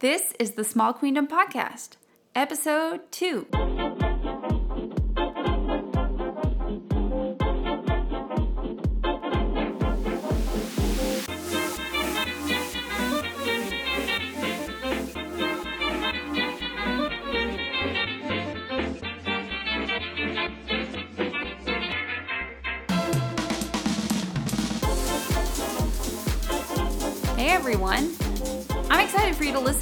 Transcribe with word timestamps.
This 0.00 0.34
is 0.38 0.52
the 0.52 0.64
Small 0.64 0.92
Queendom 0.92 1.26
Podcast, 1.26 1.96
Episode 2.34 3.00
2. 3.12 4.05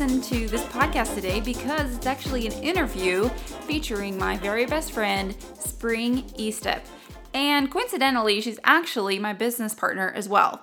Listen 0.05 0.21
to 0.39 0.49
this 0.49 0.65
podcast 0.65 1.15
today 1.15 1.41
because 1.41 1.97
it's 1.97 2.05
actually 2.05 2.47
an 2.47 2.53
interview 2.63 3.31
featuring 3.67 4.19
my 4.19 4.37
very 4.37 4.67
best 4.67 4.93
friend, 4.93 5.35
Spring 5.59 6.25
Esteppe. 6.39 6.85
And 7.33 7.71
coincidentally, 7.71 8.43
she's 8.43 8.59
actually 8.65 9.19
my 9.19 9.33
business 9.33 9.73
partner 9.73 10.13
as 10.15 10.29
well. 10.29 10.61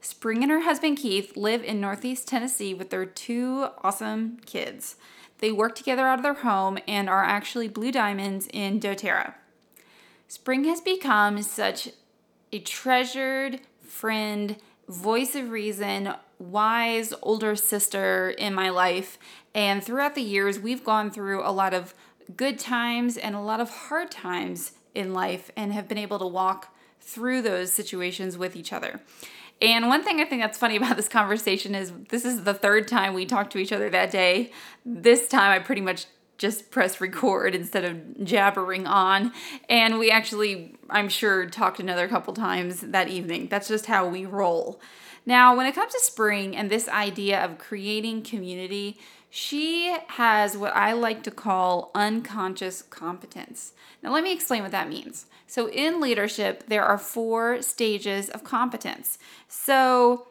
Spring 0.00 0.44
and 0.44 0.52
her 0.52 0.60
husband 0.60 0.98
Keith 0.98 1.36
live 1.36 1.64
in 1.64 1.80
Northeast 1.80 2.28
Tennessee 2.28 2.72
with 2.72 2.90
their 2.90 3.04
two 3.04 3.66
awesome 3.82 4.38
kids. 4.46 4.94
They 5.38 5.50
work 5.50 5.74
together 5.74 6.06
out 6.06 6.20
of 6.20 6.22
their 6.22 6.34
home 6.34 6.78
and 6.86 7.10
are 7.10 7.24
actually 7.24 7.66
Blue 7.66 7.90
Diamonds 7.90 8.46
in 8.52 8.78
doTERRA. 8.78 9.34
Spring 10.28 10.62
has 10.66 10.80
become 10.80 11.42
such 11.42 11.88
a 12.52 12.60
treasured 12.60 13.58
friend, 13.82 14.54
voice 14.88 15.34
of 15.34 15.50
reason, 15.50 16.14
wise 16.38 17.12
older 17.22 17.56
sister 17.56 18.30
in 18.30 18.54
my 18.54 18.70
life. 18.70 19.18
And 19.54 19.82
throughout 19.82 20.14
the 20.14 20.22
years, 20.22 20.58
we've 20.58 20.84
gone 20.84 21.10
through 21.10 21.46
a 21.46 21.52
lot 21.52 21.74
of 21.74 21.94
good 22.36 22.58
times 22.58 23.16
and 23.16 23.34
a 23.34 23.40
lot 23.40 23.60
of 23.60 23.70
hard 23.70 24.10
times 24.10 24.72
in 24.94 25.12
life 25.12 25.50
and 25.56 25.72
have 25.72 25.88
been 25.88 25.98
able 25.98 26.18
to 26.18 26.26
walk 26.26 26.74
through 27.00 27.42
those 27.42 27.72
situations 27.72 28.38
with 28.38 28.56
each 28.56 28.72
other. 28.72 29.00
And 29.60 29.88
one 29.88 30.02
thing 30.02 30.20
I 30.20 30.24
think 30.24 30.42
that's 30.42 30.58
funny 30.58 30.76
about 30.78 30.96
this 30.96 31.08
conversation 31.08 31.74
is 31.74 31.92
this 32.08 32.24
is 32.24 32.44
the 32.44 32.54
third 32.54 32.88
time 32.88 33.14
we 33.14 33.26
talked 33.26 33.52
to 33.52 33.58
each 33.58 33.72
other 33.72 33.90
that 33.90 34.10
day. 34.10 34.52
This 34.84 35.28
time 35.28 35.52
I 35.52 35.58
pretty 35.58 35.82
much 35.82 36.06
just 36.38 36.70
press 36.70 37.00
record 37.00 37.54
instead 37.54 37.84
of 37.84 38.24
jabbering 38.24 38.86
on. 38.86 39.32
And 39.68 39.98
we 39.98 40.10
actually, 40.10 40.76
I'm 40.90 41.08
sure, 41.08 41.46
talked 41.46 41.80
another 41.80 42.08
couple 42.08 42.34
times 42.34 42.80
that 42.80 43.08
evening. 43.08 43.48
That's 43.48 43.68
just 43.68 43.86
how 43.86 44.08
we 44.08 44.24
roll. 44.24 44.80
Now, 45.26 45.56
when 45.56 45.66
it 45.66 45.74
comes 45.74 45.92
to 45.92 46.00
spring 46.00 46.56
and 46.56 46.70
this 46.70 46.88
idea 46.88 47.42
of 47.42 47.58
creating 47.58 48.22
community, 48.22 48.98
she 49.30 49.96
has 50.08 50.56
what 50.56 50.74
I 50.76 50.92
like 50.92 51.22
to 51.24 51.30
call 51.30 51.90
unconscious 51.94 52.82
competence. 52.82 53.72
Now, 54.02 54.12
let 54.12 54.22
me 54.22 54.32
explain 54.32 54.62
what 54.62 54.72
that 54.72 54.88
means. 54.88 55.26
So, 55.46 55.68
in 55.70 56.00
leadership, 56.00 56.64
there 56.68 56.84
are 56.84 56.98
four 56.98 57.62
stages 57.62 58.28
of 58.28 58.44
competence. 58.44 59.18
So, 59.48 60.28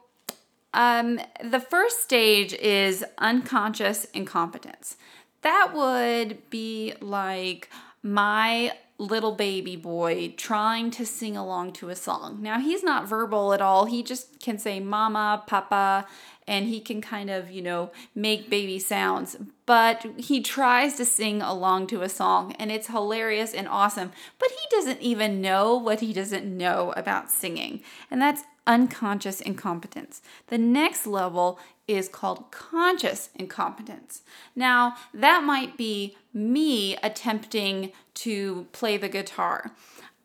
um, 0.73 1.19
the 1.43 1.59
first 1.59 2.01
stage 2.01 2.53
is 2.53 3.03
unconscious 3.17 4.05
incompetence. 4.05 4.97
That 5.43 5.71
would 5.73 6.49
be 6.49 6.93
like 6.99 7.69
my 8.01 8.73
little 8.97 9.33
baby 9.33 9.75
boy 9.75 10.33
trying 10.37 10.91
to 10.91 11.05
sing 11.05 11.35
along 11.35 11.73
to 11.73 11.89
a 11.89 11.95
song. 11.95 12.41
Now, 12.41 12.59
he's 12.59 12.83
not 12.83 13.07
verbal 13.07 13.53
at 13.53 13.61
all. 13.61 13.85
He 13.85 14.03
just 14.03 14.39
can 14.39 14.57
say 14.57 14.79
mama, 14.79 15.43
papa, 15.47 16.07
and 16.47 16.67
he 16.67 16.79
can 16.79 17.01
kind 17.01 17.29
of, 17.29 17.49
you 17.49 17.61
know, 17.61 17.91
make 18.15 18.49
baby 18.49 18.79
sounds. 18.79 19.35
But 19.65 20.05
he 20.17 20.41
tries 20.41 20.95
to 20.97 21.05
sing 21.05 21.41
along 21.41 21.87
to 21.87 22.01
a 22.01 22.09
song, 22.09 22.53
and 22.53 22.71
it's 22.71 22.87
hilarious 22.87 23.53
and 23.53 23.67
awesome. 23.67 24.11
But 24.39 24.49
he 24.49 24.75
doesn't 24.75 25.01
even 25.01 25.41
know 25.41 25.75
what 25.75 26.01
he 26.01 26.13
doesn't 26.13 26.45
know 26.45 26.93
about 26.95 27.31
singing. 27.31 27.81
And 28.11 28.21
that's 28.21 28.43
unconscious 28.65 29.41
incompetence. 29.41 30.21
The 30.47 30.57
next 30.57 31.05
level 31.05 31.59
is 31.87 32.07
called 32.07 32.51
conscious 32.51 33.29
incompetence. 33.35 34.21
Now, 34.55 34.95
that 35.13 35.43
might 35.43 35.77
be 35.77 36.15
me 36.33 36.95
attempting 36.97 37.91
to 38.15 38.67
play 38.71 38.97
the 38.97 39.09
guitar. 39.09 39.71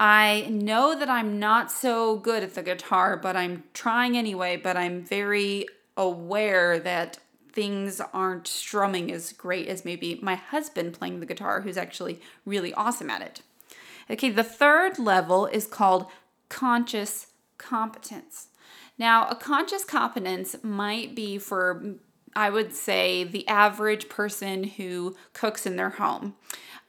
I 0.00 0.47
know 0.50 0.97
that 0.97 1.10
I'm 1.10 1.41
not 1.41 1.72
so 1.72 2.16
good 2.16 2.44
at 2.44 2.54
the 2.54 2.62
guitar, 2.62 3.16
but 3.16 3.34
I'm 3.34 3.65
trying 3.75 4.16
anyway, 4.16 4.56
but 4.56 4.77
I'm 4.77 5.03
very 5.03 5.66
aware 5.97 6.78
that 6.78 7.19
things 7.53 8.00
aren't 8.12 8.47
strumming 8.47 9.10
as 9.10 9.32
great 9.32 9.66
as 9.66 9.84
maybe 9.84 10.21
my 10.22 10.37
husband 10.37 10.94
playing 10.94 11.19
the 11.19 11.27
guitar, 11.27 11.62
who's 11.62 11.77
actually 11.77 12.21
really 12.47 12.72
awesome 12.75 13.10
at 13.10 13.22
it. 13.22 13.43
Okay, 14.09 14.31
the 14.31 14.44
third 14.44 15.00
level 15.00 15.47
is 15.47 15.66
called 15.66 16.06
conscious 16.48 17.28
competence. 17.59 18.49
Now, 18.99 19.29
a 19.29 19.37
conscious 19.37 19.85
competence 19.85 20.57
might 20.63 21.15
be 21.15 21.39
for, 21.39 21.97
I 22.35 22.51
would 22.51 22.75
say, 22.75 23.25
the 23.25 23.47
average 23.47 24.09
person 24.09 24.65
who 24.65 25.17
cooks 25.33 25.67
in 25.67 25.77
their 25.77 25.91
home. 25.91 26.35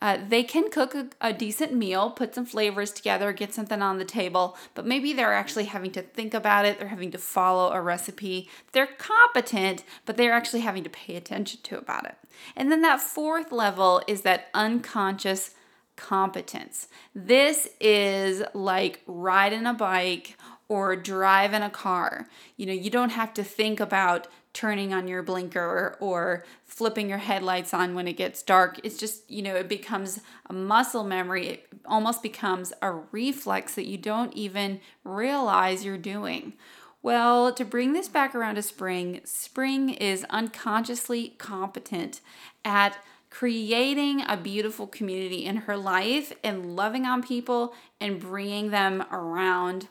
Uh, 0.01 0.17
they 0.29 0.43
can 0.43 0.69
cook 0.69 0.95
a, 0.95 1.09
a, 1.19 1.33
decent 1.33 1.73
meal, 1.73 2.09
put 2.09 2.33
some 2.33 2.45
flavors 2.45 2.91
together, 2.91 3.33
get 3.33 3.53
something 3.53 3.81
on 3.81 3.97
the 3.97 4.05
table, 4.05 4.57
but 4.73 4.85
maybe 4.85 5.11
they're 5.11 5.33
actually 5.33 5.65
having 5.65 5.91
to 5.91 6.01
think 6.01 6.33
about 6.33 6.65
it. 6.65 6.79
They're 6.79 6.87
having 6.87 7.11
to 7.11 7.17
follow 7.17 7.73
a 7.73 7.81
recipe. 7.81 8.47
They're 8.71 8.87
competent, 8.87 9.83
but 10.05 10.15
they're 10.15 10.31
actually 10.31 10.61
having 10.61 10.83
to 10.85 10.89
pay 10.89 11.17
attention 11.17 11.59
to 11.63 11.77
about 11.77 12.05
it. 12.05 12.15
And 12.55 12.71
then 12.71 12.81
that 12.81 13.01
fourth 13.01 13.51
level 13.51 14.01
is 14.07 14.21
that 14.21 14.47
unconscious 14.53 15.51
competence. 15.97 16.87
This 17.13 17.67
is 17.81 18.41
like 18.53 19.01
riding 19.05 19.65
a 19.65 19.73
bike 19.73 20.37
or 20.69 20.95
driving 20.95 21.63
a 21.63 21.69
car. 21.69 22.29
You 22.55 22.67
know, 22.67 22.73
you 22.73 22.89
don't 22.89 23.09
have 23.09 23.33
to 23.33 23.43
think 23.43 23.79
about 23.79 24.27
turning 24.53 24.93
on 24.93 25.07
your 25.07 25.21
blinker 25.21 25.97
or 25.99 26.45
flipping 26.65 27.09
your 27.09 27.17
headlights 27.17 27.73
on 27.73 27.95
when 27.95 28.07
it 28.07 28.13
gets 28.13 28.41
dark. 28.41 28.79
It's 28.83 28.97
just, 28.97 29.29
you 29.29 29.41
know, 29.41 29.55
it 29.55 29.67
becomes 29.67 30.21
a 30.47 30.53
muscle 30.53 31.03
memory. 31.03 31.47
It 31.47 31.67
almost 31.85 32.23
becomes 32.23 32.71
a 32.81 32.91
reflex 32.91 33.75
that 33.75 33.85
you 33.85 33.97
don't 33.97 34.33
even 34.33 34.79
realize 35.03 35.83
you're 35.83 35.97
doing. 35.97 36.53
Well, 37.01 37.53
to 37.53 37.63
bring 37.63 37.93
this 37.93 38.09
back 38.09 38.35
around 38.35 38.55
to 38.55 38.61
spring, 38.61 39.21
spring 39.23 39.89
is 39.89 40.25
unconsciously 40.29 41.35
competent 41.37 42.21
at 42.65 42.97
creating 43.29 44.23
a 44.27 44.35
beautiful 44.35 44.87
community 44.87 45.45
in 45.45 45.55
her 45.57 45.77
life 45.77 46.33
and 46.43 46.75
loving 46.75 47.05
on 47.05 47.23
people 47.23 47.73
and 48.01 48.19
bringing 48.19 48.71
them 48.71 49.05
around 49.11 49.87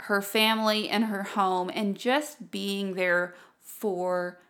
her 0.00 0.20
family 0.20 0.88
and 0.88 1.04
her 1.04 1.22
home 1.22 1.70
and 1.72 1.96
just 1.96 2.50
being 2.50 2.94
there 2.94 3.34
for 3.60 4.40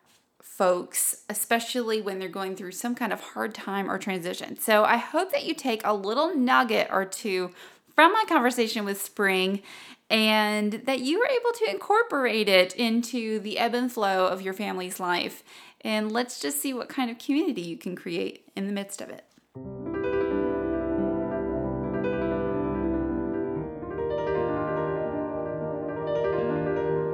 folks, 0.41 1.25
especially 1.29 2.01
when 2.01 2.19
they're 2.19 2.29
going 2.29 2.55
through 2.55 2.73
some 2.73 2.95
kind 2.95 3.13
of 3.13 3.21
hard 3.21 3.55
time 3.55 3.91
or 3.91 3.99
transition. 3.99 4.59
So 4.59 4.85
I 4.85 4.97
hope 4.97 5.33
that 5.33 5.45
you 5.45 5.55
take 5.55 5.83
a 5.85 5.95
little 5.95 6.35
nugget 6.35 6.89
or 6.91 7.05
two 7.05 7.51
from 7.95 8.13
my 8.13 8.25
conversation 8.29 8.85
with 8.85 9.01
Spring 9.01 9.63
and 10.11 10.73
that 10.85 11.01
you 11.01 11.19
were 11.19 11.27
able 11.27 11.53
to 11.59 11.71
incorporate 11.71 12.49
it 12.49 12.75
into 12.75 13.41
the 13.41 13.59
ebb 13.59 13.75
and 13.75 13.91
flow 13.91 14.27
of 14.27 14.43
your 14.43 14.55
family's 14.55 15.01
life. 15.01 15.43
And 15.81 16.13
let's 16.13 16.41
just 16.41 16.61
see 16.61 16.73
what 16.73 16.89
kind 16.89 17.11
of 17.11 17.19
community 17.19 17.63
you 17.63 17.77
can 17.77 17.97
create 17.97 18.49
in 18.55 18.67
the 18.67 18.73
midst 18.73 19.01
of 19.01 19.11
it. 19.11 20.04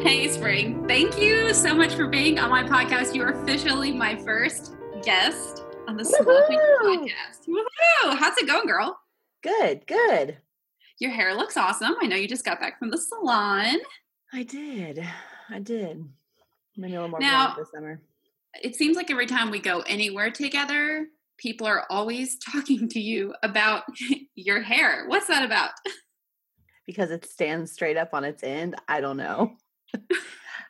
Hey, 0.03 0.29
Spring. 0.29 0.87
Thank 0.89 1.19
you 1.19 1.53
so 1.53 1.75
much 1.75 1.95
for 1.95 2.07
being 2.07 2.39
on 2.39 2.49
my 2.49 2.63
podcast. 2.63 3.15
You 3.15 3.23
are 3.23 3.33
officially 3.43 3.93
my 3.93 4.17
first 4.17 4.75
guest 5.03 5.65
on 5.87 5.97
the 5.99 6.05
Small 6.05 6.43
podcast. 6.83 7.47
Woohoo! 7.47 8.17
How's 8.17 8.37
it 8.39 8.47
going, 8.47 8.67
girl? 8.67 8.99
Good, 9.43 9.87
good. 9.87 10.39
Your 10.99 11.11
hair 11.11 11.35
looks 11.35 11.59
awesome. 11.59 11.97
I 12.01 12.07
know 12.07 12.17
you 12.17 12.27
just 12.27 12.47
got 12.47 12.61
back 12.61 12.79
from 12.79 12.91
the 12.91 12.97
salon. 12.97 13.77
I 14.33 14.43
did. 14.43 15.07
I 15.51 15.59
did. 15.59 16.03
Maybe 16.79 16.95
a 16.95 16.97
little 16.97 17.11
more 17.11 17.21
now, 17.21 17.55
this 17.59 17.71
summer. 17.71 18.01
It 18.63 18.77
seems 18.77 18.97
like 18.97 19.11
every 19.11 19.27
time 19.27 19.51
we 19.51 19.59
go 19.59 19.81
anywhere 19.81 20.31
together, 20.31 21.09
people 21.37 21.67
are 21.67 21.85
always 21.91 22.39
talking 22.53 22.89
to 22.89 23.01
you 23.01 23.35
about 23.43 23.85
your 24.35 24.63
hair. 24.63 25.05
What's 25.09 25.27
that 25.27 25.45
about? 25.45 25.71
Because 26.87 27.11
it 27.11 27.27
stands 27.27 27.73
straight 27.73 27.99
up 27.99 28.15
on 28.15 28.25
its 28.25 28.43
end. 28.43 28.77
I 28.89 29.01
don't 29.01 29.19
know. 29.19 29.57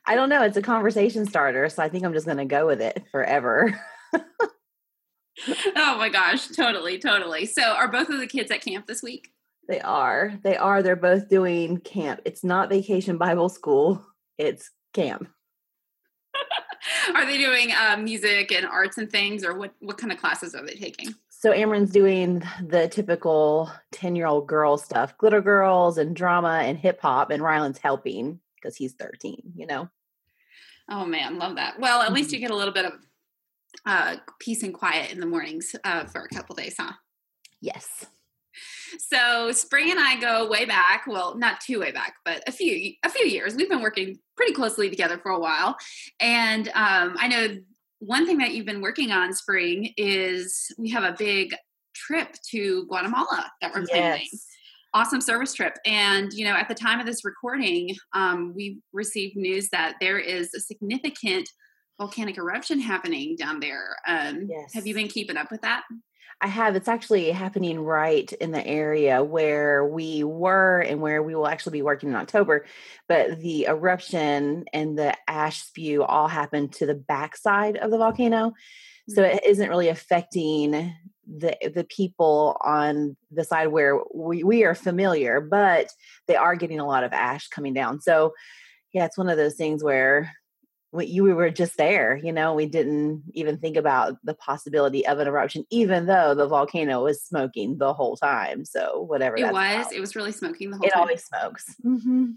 I 0.06 0.14
don't 0.14 0.28
know. 0.28 0.42
It's 0.42 0.56
a 0.56 0.62
conversation 0.62 1.26
starter, 1.26 1.68
so 1.68 1.82
I 1.82 1.88
think 1.88 2.04
I'm 2.04 2.12
just 2.12 2.26
going 2.26 2.38
to 2.38 2.44
go 2.44 2.66
with 2.66 2.80
it 2.80 3.04
forever. 3.12 3.78
oh 4.14 5.96
my 5.98 6.08
gosh, 6.08 6.48
totally, 6.48 6.98
totally. 6.98 7.46
So, 7.46 7.62
are 7.62 7.88
both 7.88 8.08
of 8.08 8.18
the 8.18 8.26
kids 8.26 8.50
at 8.50 8.62
camp 8.62 8.86
this 8.86 9.02
week? 9.02 9.30
They 9.68 9.80
are. 9.80 10.32
They 10.42 10.56
are. 10.56 10.82
They're 10.82 10.96
both 10.96 11.28
doing 11.28 11.78
camp. 11.78 12.20
It's 12.24 12.42
not 12.42 12.70
vacation 12.70 13.18
Bible 13.18 13.48
school, 13.48 14.04
it's 14.36 14.70
camp. 14.94 15.28
are 17.14 17.26
they 17.26 17.38
doing 17.38 17.70
uh, 17.72 17.96
music 17.96 18.52
and 18.52 18.66
arts 18.66 18.98
and 18.98 19.10
things, 19.10 19.44
or 19.44 19.56
what? 19.56 19.72
What 19.80 19.98
kind 19.98 20.12
of 20.12 20.18
classes 20.18 20.54
are 20.54 20.64
they 20.64 20.74
taking? 20.74 21.14
So 21.28 21.52
Amron's 21.52 21.90
doing 21.90 22.42
the 22.66 22.88
typical 22.88 23.70
ten-year-old 23.92 24.46
girl 24.46 24.76
stuff, 24.76 25.16
glitter 25.18 25.40
girls 25.40 25.98
and 25.98 26.16
drama 26.16 26.62
and 26.64 26.76
hip 26.76 27.00
hop, 27.00 27.30
and 27.30 27.42
Ryland's 27.42 27.78
helping 27.78 28.40
because 28.60 28.76
he's 28.76 28.94
thirteen. 28.94 29.40
You 29.56 29.66
know. 29.66 29.88
Oh 30.88 31.04
man, 31.04 31.38
love 31.38 31.56
that. 31.56 31.78
Well, 31.78 32.02
at 32.02 32.12
least 32.12 32.32
you 32.32 32.38
Mm-hmm. 32.38 32.46
get 32.46 32.50
a 32.50 32.56
little 32.56 32.74
bit 32.74 32.84
of 32.86 32.92
uh, 33.86 34.16
peace 34.40 34.62
and 34.62 34.74
quiet 34.74 35.12
in 35.12 35.20
the 35.20 35.26
mornings 35.26 35.76
uh, 35.84 36.04
for 36.06 36.22
a 36.22 36.28
couple 36.34 36.56
days, 36.56 36.74
huh? 36.78 36.92
Yes. 37.60 38.06
So 38.98 39.52
Spring 39.52 39.90
and 39.92 40.00
I 40.00 40.18
go 40.20 40.48
way 40.50 40.64
back. 40.64 41.04
Well, 41.06 41.38
not 41.38 41.60
too 41.60 41.78
way 41.78 41.92
back, 41.92 42.14
but 42.24 42.42
a 42.48 42.52
few 42.52 42.94
a 43.04 43.08
few 43.08 43.26
years. 43.26 43.54
We've 43.54 43.68
been 43.68 43.82
working 43.82 44.18
pretty 44.36 44.52
closely 44.52 44.90
together 44.90 45.18
for 45.18 45.30
a 45.30 45.38
while, 45.38 45.76
and 46.18 46.68
um, 46.74 47.16
I 47.18 47.28
know 47.28 47.58
one 48.00 48.26
thing 48.26 48.38
that 48.38 48.52
you've 48.52 48.66
been 48.66 48.80
working 48.80 49.12
on, 49.12 49.32
Spring, 49.32 49.92
is 49.96 50.72
we 50.78 50.88
have 50.90 51.04
a 51.04 51.14
big 51.16 51.54
trip 51.94 52.34
to 52.50 52.86
Guatemala 52.86 53.52
that 53.60 53.72
we're 53.74 53.84
planning. 53.86 54.26
Awesome 54.92 55.20
service 55.20 55.54
trip, 55.54 55.76
and 55.86 56.32
you 56.32 56.44
know, 56.44 56.54
at 56.54 56.68
the 56.68 56.74
time 56.74 56.98
of 56.98 57.06
this 57.06 57.24
recording, 57.24 57.94
um, 58.12 58.52
we 58.56 58.80
received 58.92 59.36
news 59.36 59.68
that 59.70 59.94
there 60.00 60.18
is 60.18 60.52
a 60.54 60.60
significant 60.60 61.48
volcanic 61.98 62.38
eruption 62.38 62.80
happening 62.80 63.36
down 63.36 63.60
there. 63.60 63.96
Um, 64.08 64.48
Yes. 64.48 64.74
Have 64.74 64.86
you 64.86 64.94
been 64.94 65.08
keeping 65.08 65.36
up 65.36 65.50
with 65.50 65.60
that? 65.60 65.82
I 66.40 66.46
have. 66.46 66.74
It's 66.74 66.88
actually 66.88 67.30
happening 67.30 67.78
right 67.80 68.32
in 68.32 68.50
the 68.50 68.66
area 68.66 69.22
where 69.22 69.84
we 69.84 70.24
were 70.24 70.80
and 70.80 71.00
where 71.02 71.22
we 71.22 71.34
will 71.34 71.46
actually 71.46 71.72
be 71.72 71.82
working 71.82 72.08
in 72.08 72.16
October. 72.16 72.64
But 73.08 73.40
the 73.40 73.66
eruption 73.66 74.64
and 74.72 74.98
the 74.98 75.14
ash 75.28 75.62
spew 75.62 76.02
all 76.02 76.28
happened 76.28 76.72
to 76.74 76.86
the 76.86 76.94
backside 76.94 77.76
of 77.76 77.90
the 77.90 77.98
volcano. 77.98 78.54
So 79.08 79.22
it 79.22 79.44
isn't 79.44 79.68
really 79.68 79.88
affecting 79.88 80.94
the 81.38 81.56
the 81.74 81.84
people 81.84 82.56
on 82.64 83.16
the 83.30 83.44
side 83.44 83.68
where 83.68 84.00
we, 84.14 84.42
we 84.42 84.64
are 84.64 84.74
familiar, 84.74 85.40
but 85.40 85.90
they 86.26 86.36
are 86.36 86.56
getting 86.56 86.80
a 86.80 86.86
lot 86.86 87.04
of 87.04 87.12
ash 87.12 87.48
coming 87.48 87.74
down. 87.74 88.00
So 88.00 88.34
yeah, 88.92 89.04
it's 89.04 89.18
one 89.18 89.28
of 89.28 89.36
those 89.36 89.54
things 89.54 89.84
where 89.84 90.32
we, 90.92 91.06
you 91.06 91.22
we 91.22 91.32
were 91.32 91.50
just 91.50 91.76
there, 91.76 92.16
you 92.16 92.32
know, 92.32 92.54
we 92.54 92.66
didn't 92.66 93.22
even 93.34 93.58
think 93.58 93.76
about 93.76 94.16
the 94.24 94.34
possibility 94.34 95.06
of 95.06 95.18
an 95.20 95.28
eruption, 95.28 95.64
even 95.70 96.06
though 96.06 96.34
the 96.34 96.48
volcano 96.48 97.04
was 97.04 97.22
smoking 97.22 97.78
the 97.78 97.94
whole 97.94 98.16
time. 98.16 98.64
So 98.64 99.02
whatever 99.02 99.36
It 99.36 99.44
was. 99.44 99.50
about. 99.50 99.92
It 99.92 100.00
was 100.00 100.16
really 100.16 100.32
smoking 100.32 100.70
the 100.70 100.78
whole 100.78 100.86
it 100.86 100.90
time. 100.90 100.98
It 100.98 101.02
always 101.02 101.24
smokes. 101.24 101.76
hmm 101.82 102.30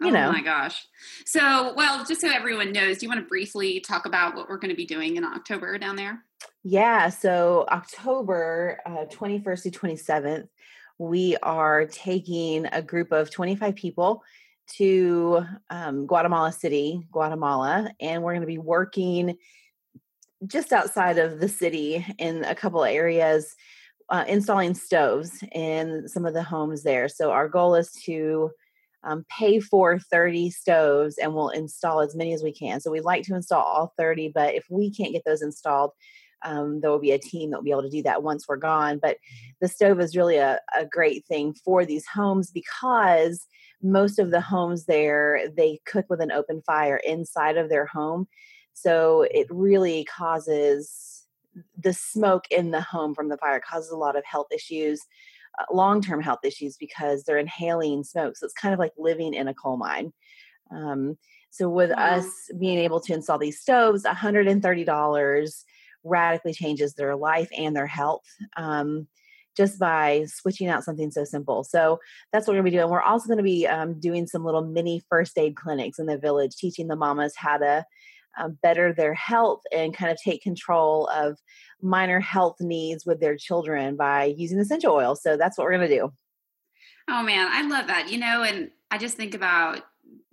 You 0.00 0.08
oh 0.08 0.10
know, 0.10 0.32
my 0.32 0.42
gosh. 0.42 0.86
So, 1.26 1.74
well, 1.74 2.04
just 2.06 2.22
so 2.22 2.28
everyone 2.28 2.72
knows, 2.72 2.98
do 2.98 3.06
you 3.06 3.10
want 3.10 3.20
to 3.20 3.28
briefly 3.28 3.80
talk 3.80 4.06
about 4.06 4.34
what 4.34 4.48
we're 4.48 4.56
going 4.56 4.70
to 4.70 4.76
be 4.76 4.86
doing 4.86 5.16
in 5.16 5.24
October 5.24 5.76
down 5.78 5.96
there? 5.96 6.24
yeah. 6.62 7.08
So 7.08 7.66
October 7.70 8.80
uh, 8.84 9.06
21st 9.06 9.62
to 9.64 9.70
27th, 9.70 10.48
we 10.98 11.36
are 11.42 11.86
taking 11.86 12.66
a 12.66 12.82
group 12.82 13.12
of 13.12 13.30
25 13.30 13.74
people 13.74 14.22
to 14.76 15.44
um, 15.70 16.06
Guatemala 16.06 16.52
City, 16.52 17.06
Guatemala, 17.10 17.90
and 18.00 18.22
we're 18.22 18.32
going 18.32 18.42
to 18.42 18.46
be 18.46 18.58
working 18.58 19.36
just 20.46 20.72
outside 20.72 21.18
of 21.18 21.40
the 21.40 21.48
city 21.48 22.04
in 22.18 22.44
a 22.44 22.54
couple 22.54 22.82
of 22.82 22.90
areas 22.90 23.54
uh, 24.08 24.24
installing 24.26 24.74
stoves 24.74 25.42
in 25.52 26.08
some 26.08 26.26
of 26.26 26.34
the 26.34 26.42
homes 26.42 26.82
there. 26.82 27.08
So 27.08 27.30
our 27.30 27.48
goal 27.48 27.74
is 27.74 27.92
to 28.04 28.50
um, 29.02 29.24
pay 29.30 29.60
for 29.60 29.98
30 29.98 30.50
stoves 30.50 31.16
and 31.18 31.34
we'll 31.34 31.48
install 31.50 32.00
as 32.00 32.14
many 32.14 32.32
as 32.32 32.42
we 32.42 32.52
can. 32.52 32.80
So 32.80 32.90
we'd 32.90 33.04
like 33.04 33.22
to 33.24 33.34
install 33.34 33.62
all 33.62 33.94
30, 33.98 34.32
but 34.34 34.54
if 34.54 34.66
we 34.68 34.90
can't 34.90 35.12
get 35.12 35.22
those 35.24 35.42
installed, 35.42 35.92
um, 36.42 36.80
there 36.80 36.90
will 36.90 36.98
be 36.98 37.12
a 37.12 37.18
team 37.18 37.50
that 37.50 37.58
will 37.58 37.64
be 37.64 37.70
able 37.70 37.82
to 37.82 37.90
do 37.90 38.02
that 38.02 38.22
once 38.22 38.46
we're 38.48 38.56
gone. 38.56 38.98
But 39.00 39.18
the 39.60 39.68
stove 39.68 40.00
is 40.00 40.16
really 40.16 40.36
a, 40.36 40.58
a 40.78 40.86
great 40.86 41.26
thing 41.26 41.54
for 41.64 41.84
these 41.84 42.06
homes 42.06 42.50
because 42.50 43.46
most 43.82 44.18
of 44.18 44.30
the 44.30 44.40
homes 44.40 44.86
there, 44.86 45.48
they 45.56 45.80
cook 45.86 46.06
with 46.08 46.20
an 46.20 46.32
open 46.32 46.62
fire 46.62 47.00
inside 47.04 47.56
of 47.56 47.68
their 47.68 47.86
home. 47.86 48.26
So 48.74 49.26
it 49.30 49.46
really 49.50 50.04
causes 50.04 51.26
the 51.78 51.92
smoke 51.92 52.44
in 52.50 52.70
the 52.70 52.80
home 52.80 53.14
from 53.14 53.28
the 53.28 53.36
fire 53.36 53.60
causes 53.60 53.90
a 53.90 53.96
lot 53.96 54.16
of 54.16 54.24
health 54.24 54.46
issues, 54.52 55.00
uh, 55.58 55.64
long-term 55.72 56.22
health 56.22 56.40
issues 56.44 56.76
because 56.76 57.24
they're 57.24 57.38
inhaling 57.38 58.04
smoke. 58.04 58.36
So 58.36 58.44
it's 58.44 58.54
kind 58.54 58.72
of 58.74 58.78
like 58.78 58.92
living 58.98 59.34
in 59.34 59.48
a 59.48 59.54
coal 59.54 59.76
mine. 59.76 60.12
Um, 60.70 61.16
so 61.50 61.68
with 61.68 61.90
Wow. 61.90 62.18
us 62.18 62.26
being 62.58 62.78
able 62.78 63.00
to 63.00 63.12
install 63.12 63.38
these 63.38 63.60
stoves, 63.60 64.04
$130 64.04 65.64
radically 66.04 66.52
changes 66.52 66.94
their 66.94 67.16
life 67.16 67.50
and 67.56 67.74
their 67.74 67.86
health. 67.86 68.24
Um, 68.56 69.08
just 69.56 69.78
by 69.80 70.24
switching 70.26 70.68
out 70.68 70.84
something 70.84 71.10
so 71.10 71.24
simple. 71.24 71.64
So 71.64 71.98
that's 72.32 72.46
what 72.46 72.52
we're 72.52 72.62
going 72.62 72.66
to 72.66 72.70
be 72.70 72.76
doing. 72.78 72.88
We're 72.88 73.02
also 73.02 73.26
going 73.26 73.38
to 73.38 73.42
be 73.44 73.66
um, 73.66 73.98
doing 73.98 74.26
some 74.26 74.44
little 74.44 74.64
mini 74.64 75.02
first 75.10 75.36
aid 75.36 75.56
clinics 75.56 75.98
in 75.98 76.06
the 76.06 76.16
village, 76.16 76.56
teaching 76.56 76.86
the 76.86 76.96
mamas 76.96 77.34
how 77.36 77.58
to 77.58 77.84
um, 78.38 78.58
better 78.62 78.92
their 78.92 79.14
health 79.14 79.62
and 79.72 79.96
kind 79.96 80.10
of 80.10 80.18
take 80.22 80.42
control 80.42 81.06
of 81.08 81.38
minor 81.82 82.20
health 82.20 82.56
needs 82.60 83.04
with 83.06 83.20
their 83.20 83.36
children 83.36 83.96
by 83.96 84.24
using 84.36 84.58
essential 84.58 84.92
oil. 84.92 85.16
So 85.16 85.36
that's 85.36 85.56
what 85.56 85.64
we're 85.64 85.76
going 85.76 85.88
to 85.88 85.96
do. 85.96 86.12
Oh 87.08 87.22
man, 87.22 87.48
I 87.50 87.66
love 87.66 87.86
that. 87.88 88.10
You 88.10 88.18
know, 88.18 88.42
and 88.42 88.70
I 88.90 88.98
just 88.98 89.16
think 89.16 89.34
about 89.34 89.84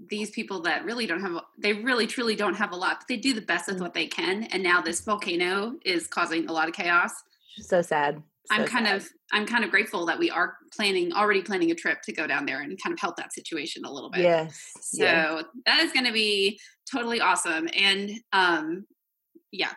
these 0.10 0.30
people 0.30 0.62
that 0.62 0.86
really 0.86 1.08
don't 1.08 1.22
have, 1.22 1.42
they 1.58 1.74
really 1.74 2.08
truly 2.08 2.36
don't 2.36 2.56
have 2.56 2.72
a 2.72 2.76
lot, 2.76 3.00
but 3.00 3.08
they 3.08 3.18
do 3.18 3.34
the 3.34 3.42
best 3.42 3.68
with 3.68 3.82
what 3.82 3.94
they 3.94 4.08
can. 4.08 4.44
And 4.44 4.62
now 4.62 4.82
this 4.82 5.02
volcano 5.02 5.76
is 5.84 6.08
causing 6.08 6.48
a 6.48 6.54
lot 6.54 6.68
of 6.68 6.76
chaos. 6.76 7.12
So 7.60 7.82
sad. 7.82 8.22
I'm 8.52 8.66
kind 8.66 8.86
sad. 8.86 8.98
of, 8.98 9.10
I'm 9.32 9.46
kind 9.46 9.64
of 9.64 9.72
grateful 9.72 10.06
that 10.06 10.20
we 10.20 10.30
are 10.30 10.56
planning, 10.76 11.14
already 11.14 11.42
planning 11.42 11.72
a 11.72 11.76
trip 11.76 12.02
to 12.04 12.14
go 12.14 12.28
down 12.28 12.46
there 12.46 12.62
and 12.62 12.82
kind 12.82 12.94
of 12.94 13.00
help 13.00 13.18
that 13.18 13.34
situation 13.34 13.86
a 13.86 13.92
little 13.92 14.10
bit. 14.10 14.22
yes. 14.22 14.72
So 14.82 15.44
that 15.66 15.80
is 15.80 15.92
going 15.92 16.06
to 16.06 16.14
be 16.14 16.60
totally 16.92 17.20
awesome. 17.20 17.68
And 17.76 18.12
um, 18.34 18.86
yeah, 19.52 19.72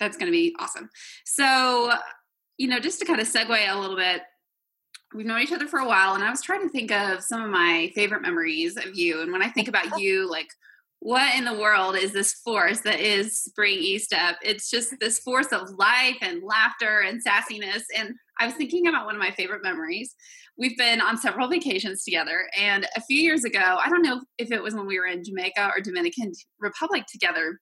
that's 0.00 0.16
going 0.16 0.30
to 0.30 0.36
be 0.36 0.54
awesome. 0.58 0.88
So, 1.24 1.92
you 2.56 2.68
know, 2.68 2.80
just 2.80 2.98
to 3.00 3.04
kind 3.04 3.20
of 3.20 3.28
segue 3.28 3.68
a 3.68 3.78
little 3.78 3.96
bit, 3.96 4.22
we've 5.14 5.26
known 5.26 5.40
each 5.40 5.52
other 5.52 5.66
for 5.66 5.78
a 5.78 5.86
while, 5.86 6.14
and 6.14 6.22
I 6.22 6.30
was 6.30 6.42
trying 6.42 6.62
to 6.62 6.68
think 6.68 6.92
of 6.92 7.22
some 7.22 7.42
of 7.42 7.50
my 7.50 7.90
favorite 7.94 8.22
memories 8.22 8.76
of 8.76 8.94
you. 8.94 9.22
And 9.22 9.32
when 9.32 9.42
I 9.42 9.48
think 9.48 9.68
about 9.68 9.98
you, 10.00 10.28
like, 10.30 10.48
what 11.00 11.34
in 11.36 11.44
the 11.44 11.58
world 11.58 11.96
is 11.96 12.12
this 12.12 12.34
force 12.44 12.80
that 12.80 13.00
is 13.00 13.38
Spring 13.38 13.78
E 13.78 13.98
Step? 13.98 14.36
It's 14.42 14.70
just 14.70 14.94
this 15.00 15.18
force 15.20 15.52
of 15.52 15.70
life 15.70 16.16
and 16.20 16.42
laughter 16.42 17.00
and 17.00 17.22
sassiness. 17.24 17.82
And 17.96 18.14
I 18.40 18.46
was 18.46 18.54
thinking 18.54 18.88
about 18.88 19.06
one 19.06 19.14
of 19.14 19.20
my 19.20 19.30
favorite 19.32 19.62
memories. 19.62 20.14
We've 20.56 20.76
been 20.76 21.00
on 21.00 21.16
several 21.16 21.48
vacations 21.48 22.02
together, 22.02 22.48
and 22.58 22.84
a 22.96 23.00
few 23.02 23.22
years 23.22 23.44
ago, 23.44 23.78
I 23.80 23.88
don't 23.88 24.02
know 24.02 24.20
if 24.38 24.50
it 24.50 24.60
was 24.60 24.74
when 24.74 24.88
we 24.88 24.98
were 24.98 25.06
in 25.06 25.22
Jamaica 25.22 25.70
or 25.74 25.80
Dominican 25.80 26.32
Republic 26.58 27.04
together. 27.06 27.60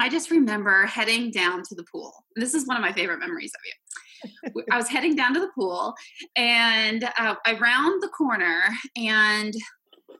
I 0.00 0.08
just 0.08 0.32
remember 0.32 0.86
heading 0.86 1.30
down 1.30 1.62
to 1.62 1.74
the 1.76 1.84
pool. 1.84 2.12
This 2.34 2.52
is 2.52 2.66
one 2.66 2.76
of 2.76 2.82
my 2.82 2.92
favorite 2.92 3.20
memories 3.20 3.52
of 3.54 3.60
you. 3.64 4.64
I 4.72 4.76
was 4.76 4.88
heading 4.88 5.14
down 5.14 5.34
to 5.34 5.40
the 5.40 5.50
pool, 5.54 5.94
and 6.34 7.04
uh, 7.04 7.36
I 7.46 7.58
round 7.58 8.02
the 8.02 8.08
corner, 8.08 8.62
and 8.96 9.54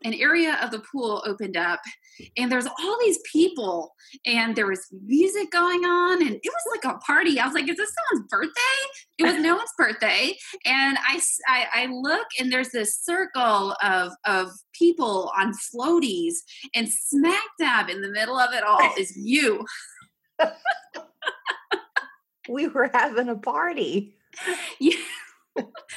an 0.05 0.15
area 0.15 0.59
of 0.63 0.71
the 0.71 0.81
pool 0.81 1.23
opened 1.27 1.57
up, 1.57 1.81
and 2.37 2.51
there's 2.51 2.67
all 2.67 2.99
these 3.01 3.19
people, 3.33 3.95
and 4.25 4.55
there 4.57 4.67
was 4.67 4.87
music 5.05 5.51
going 5.51 5.85
on, 5.85 6.23
and 6.23 6.35
it 6.35 6.43
was 6.45 6.81
like 6.83 6.95
a 6.95 6.99
party. 6.99 7.39
I 7.39 7.47
was 7.47 7.55
like, 7.55 7.69
"Is 7.69 7.77
this 7.77 7.93
someone's 8.11 8.29
birthday?" 8.31 8.79
It 9.19 9.25
was 9.25 9.37
no 9.43 9.57
one's 9.57 9.71
birthday, 9.79 10.37
and 10.65 10.99
I, 11.07 11.21
I 11.49 11.87
look, 11.87 12.27
and 12.39 12.53
there's 12.53 12.71
this 12.71 12.99
circle 13.03 13.75
of 13.83 14.13
of 14.25 14.51
people 14.73 15.33
on 15.37 15.53
floaties, 15.75 16.35
and 16.75 16.89
smack 16.89 17.45
dab 17.59 17.89
in 17.89 18.03
the 18.03 18.11
middle 18.11 18.39
of 18.39 18.53
it 18.55 18.63
all 18.63 18.81
is 18.99 19.17
you. 19.17 19.65
we 22.49 22.69
were 22.69 22.91
having 22.93 23.29
a 23.29 23.37
party. 23.37 24.15
You- 24.79 24.99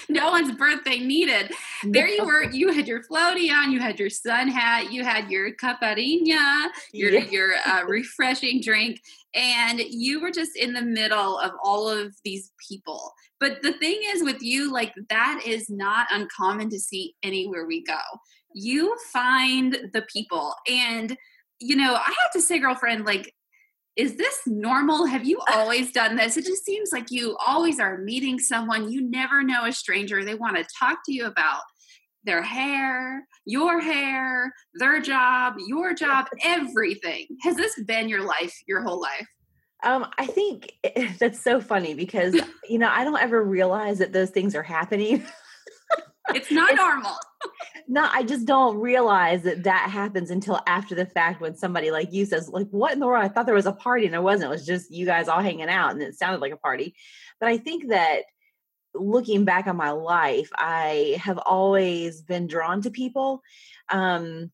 no 0.21 0.31
one's 0.31 0.51
birthday 0.51 0.99
needed. 0.99 1.51
There 1.83 2.07
you 2.07 2.25
were. 2.25 2.43
You 2.43 2.73
had 2.73 2.87
your 2.87 3.03
floaty 3.03 3.51
on. 3.51 3.71
You 3.71 3.79
had 3.79 3.99
your 3.99 4.09
sun 4.09 4.47
hat. 4.47 4.91
You 4.91 5.03
had 5.03 5.29
your 5.29 5.53
caipirinha, 5.55 6.67
your 6.93 7.11
Yeah. 7.11 7.25
your 7.29 7.51
uh, 7.65 7.83
refreshing 7.87 8.61
drink, 8.61 9.01
and 9.35 9.79
you 9.79 10.19
were 10.19 10.31
just 10.31 10.55
in 10.55 10.73
the 10.73 10.81
middle 10.81 11.37
of 11.37 11.51
all 11.63 11.87
of 11.87 12.15
these 12.25 12.51
people. 12.67 13.13
But 13.39 13.61
the 13.61 13.73
thing 13.73 13.99
is, 14.13 14.23
with 14.23 14.41
you, 14.41 14.71
like 14.71 14.93
that 15.09 15.41
is 15.45 15.69
not 15.69 16.07
uncommon 16.11 16.69
to 16.71 16.79
see 16.79 17.15
anywhere 17.23 17.65
we 17.65 17.83
go. 17.83 17.99
You 18.53 18.95
find 19.13 19.89
the 19.93 20.01
people, 20.11 20.55
and 20.67 21.15
you 21.59 21.75
know, 21.75 21.93
I 21.93 22.13
have 22.23 22.31
to 22.33 22.41
say, 22.41 22.57
girlfriend, 22.57 23.05
like 23.05 23.33
is 23.99 24.15
this 24.15 24.39
normal? 24.45 25.05
Have 25.05 25.25
you 25.25 25.39
always 25.53 25.91
done 25.91 26.15
this? 26.15 26.37
It 26.37 26.45
just 26.45 26.63
seems 26.65 26.91
like 26.93 27.11
you 27.11 27.35
always 27.45 27.79
are 27.79 27.97
meeting 27.97 28.39
someone. 28.39 28.89
You 28.89 29.01
never 29.01 29.43
know 29.43 29.65
a 29.65 29.73
stranger. 29.73 30.23
They 30.23 30.35
want 30.35 30.55
to 30.55 30.65
talk 30.79 30.99
to 31.05 31.13
you 31.13 31.25
about 31.25 31.61
their 32.23 32.41
hair, 32.41 33.27
your 33.45 33.81
hair, 33.81 34.53
their 34.75 35.01
job, 35.01 35.55
your 35.67 35.93
job, 35.93 36.27
everything. 36.43 37.27
Has 37.41 37.57
this 37.57 37.77
been 37.83 38.07
your 38.07 38.23
life, 38.23 38.55
your 38.67 38.83
whole 38.83 39.01
life? 39.01 39.27
Um, 39.83 40.07
I 40.17 40.25
think 40.25 40.73
that's 41.19 41.41
so 41.41 41.59
funny 41.59 41.93
because 41.93 42.35
you 42.69 42.79
know 42.79 42.89
I 42.89 43.03
don't 43.03 43.21
ever 43.21 43.43
realize 43.43 43.99
that 43.99 44.13
those 44.13 44.29
things 44.29 44.55
are 44.55 44.63
happening. 44.63 45.25
it's 46.33 46.51
not 46.51 46.71
it's, 46.71 46.77
normal. 46.77 47.15
No, 47.87 48.07
I 48.11 48.23
just 48.23 48.45
don't 48.45 48.77
realize 48.77 49.43
that 49.43 49.63
that 49.63 49.89
happens 49.89 50.29
until 50.29 50.59
after 50.67 50.95
the 50.95 51.05
fact 51.05 51.41
when 51.41 51.55
somebody 51.55 51.91
like 51.91 52.11
you 52.11 52.25
says, 52.25 52.49
like, 52.49 52.67
what 52.69 52.93
in 52.93 52.99
the 52.99 53.07
world? 53.07 53.23
I 53.23 53.29
thought 53.29 53.45
there 53.45 53.55
was 53.55 53.65
a 53.65 53.71
party 53.71 54.05
and 54.05 54.15
it 54.15 54.23
wasn't. 54.23 54.49
It 54.49 54.55
was 54.55 54.65
just 54.65 54.91
you 54.91 55.05
guys 55.05 55.27
all 55.27 55.41
hanging 55.41 55.69
out 55.69 55.91
and 55.91 56.01
it 56.01 56.15
sounded 56.15 56.41
like 56.41 56.53
a 56.53 56.57
party. 56.57 56.95
But 57.39 57.49
I 57.49 57.57
think 57.57 57.89
that 57.89 58.23
looking 58.93 59.45
back 59.45 59.67
on 59.67 59.77
my 59.77 59.91
life, 59.91 60.49
I 60.55 61.19
have 61.21 61.37
always 61.37 62.21
been 62.21 62.47
drawn 62.47 62.81
to 62.81 62.91
people. 62.91 63.41
Um, 63.89 64.51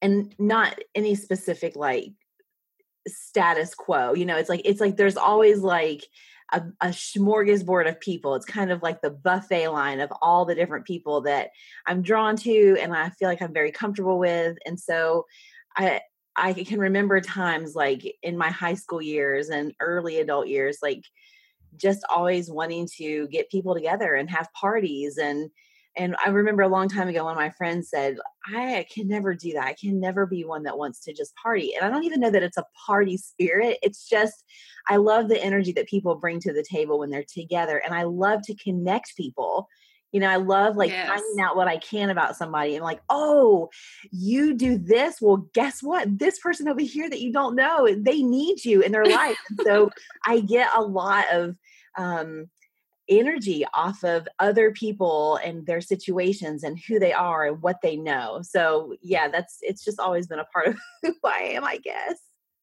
and 0.00 0.34
not 0.38 0.78
any 0.94 1.14
specific 1.14 1.76
like 1.76 2.12
status 3.06 3.74
quo. 3.74 4.14
You 4.14 4.26
know, 4.26 4.36
it's 4.36 4.48
like 4.48 4.62
it's 4.64 4.80
like 4.80 4.96
there's 4.96 5.16
always 5.16 5.60
like 5.60 6.04
a, 6.52 6.62
a 6.80 6.88
smorgasbord 6.88 7.88
of 7.88 8.00
people. 8.00 8.34
It's 8.34 8.46
kind 8.46 8.70
of 8.70 8.82
like 8.82 9.00
the 9.00 9.10
buffet 9.10 9.68
line 9.68 10.00
of 10.00 10.12
all 10.20 10.44
the 10.44 10.54
different 10.54 10.86
people 10.86 11.22
that 11.22 11.50
I'm 11.86 12.02
drawn 12.02 12.36
to 12.36 12.76
and 12.80 12.94
I 12.94 13.10
feel 13.10 13.28
like 13.28 13.42
I'm 13.42 13.54
very 13.54 13.72
comfortable 13.72 14.18
with. 14.18 14.56
And 14.66 14.78
so 14.78 15.26
I 15.76 16.02
I 16.36 16.52
can 16.54 16.78
remember 16.78 17.20
times 17.20 17.74
like 17.74 18.16
in 18.22 18.38
my 18.38 18.50
high 18.50 18.74
school 18.74 19.02
years 19.02 19.50
and 19.50 19.74
early 19.80 20.18
adult 20.18 20.48
years, 20.48 20.78
like 20.82 21.04
just 21.76 22.04
always 22.14 22.50
wanting 22.50 22.88
to 22.96 23.28
get 23.28 23.50
people 23.50 23.74
together 23.74 24.14
and 24.14 24.30
have 24.30 24.52
parties 24.52 25.18
and 25.18 25.50
and 25.96 26.16
I 26.24 26.30
remember 26.30 26.62
a 26.62 26.68
long 26.68 26.88
time 26.88 27.08
ago 27.08 27.26
when 27.26 27.34
my 27.34 27.50
friend 27.50 27.84
said, 27.84 28.16
I 28.54 28.86
can 28.92 29.08
never 29.08 29.34
do 29.34 29.52
that. 29.52 29.66
I 29.66 29.74
can 29.74 30.00
never 30.00 30.26
be 30.26 30.44
one 30.44 30.62
that 30.62 30.78
wants 30.78 31.00
to 31.00 31.12
just 31.12 31.34
party. 31.36 31.74
And 31.74 31.84
I 31.84 31.90
don't 31.90 32.04
even 32.04 32.20
know 32.20 32.30
that 32.30 32.42
it's 32.42 32.56
a 32.56 32.66
party 32.86 33.18
spirit. 33.18 33.78
It's 33.82 34.08
just, 34.08 34.44
I 34.88 34.96
love 34.96 35.28
the 35.28 35.42
energy 35.42 35.72
that 35.72 35.88
people 35.88 36.14
bring 36.14 36.40
to 36.40 36.52
the 36.52 36.64
table 36.64 36.98
when 36.98 37.10
they're 37.10 37.24
together. 37.24 37.82
And 37.84 37.94
I 37.94 38.04
love 38.04 38.40
to 38.44 38.54
connect 38.54 39.16
people. 39.16 39.68
You 40.12 40.20
know, 40.20 40.28
I 40.28 40.36
love 40.36 40.76
like 40.76 40.90
yes. 40.90 41.08
finding 41.08 41.44
out 41.44 41.56
what 41.56 41.68
I 41.68 41.78
can 41.78 42.10
about 42.10 42.36
somebody 42.36 42.74
and 42.74 42.84
like, 42.84 43.00
oh, 43.10 43.68
you 44.10 44.54
do 44.54 44.78
this. 44.78 45.16
Well, 45.20 45.48
guess 45.54 45.82
what? 45.82 46.18
This 46.18 46.38
person 46.38 46.68
over 46.68 46.82
here 46.82 47.08
that 47.08 47.20
you 47.20 47.32
don't 47.32 47.54
know, 47.54 47.88
they 47.94 48.22
need 48.22 48.64
you 48.64 48.80
in 48.80 48.92
their 48.92 49.06
life. 49.06 49.38
so 49.64 49.90
I 50.26 50.40
get 50.40 50.70
a 50.74 50.82
lot 50.82 51.24
of 51.32 51.56
um 51.98 52.48
energy 53.18 53.64
off 53.74 54.04
of 54.04 54.26
other 54.38 54.70
people 54.70 55.36
and 55.36 55.66
their 55.66 55.80
situations 55.80 56.62
and 56.62 56.78
who 56.86 56.98
they 56.98 57.12
are 57.12 57.46
and 57.46 57.62
what 57.62 57.80
they 57.82 57.96
know. 57.96 58.40
So, 58.42 58.94
yeah, 59.00 59.28
that's 59.28 59.58
it's 59.62 59.84
just 59.84 60.00
always 60.00 60.26
been 60.26 60.38
a 60.38 60.44
part 60.44 60.68
of 60.68 60.78
who 61.02 61.14
I 61.24 61.52
am, 61.54 61.64
I 61.64 61.78
guess. 61.78 62.18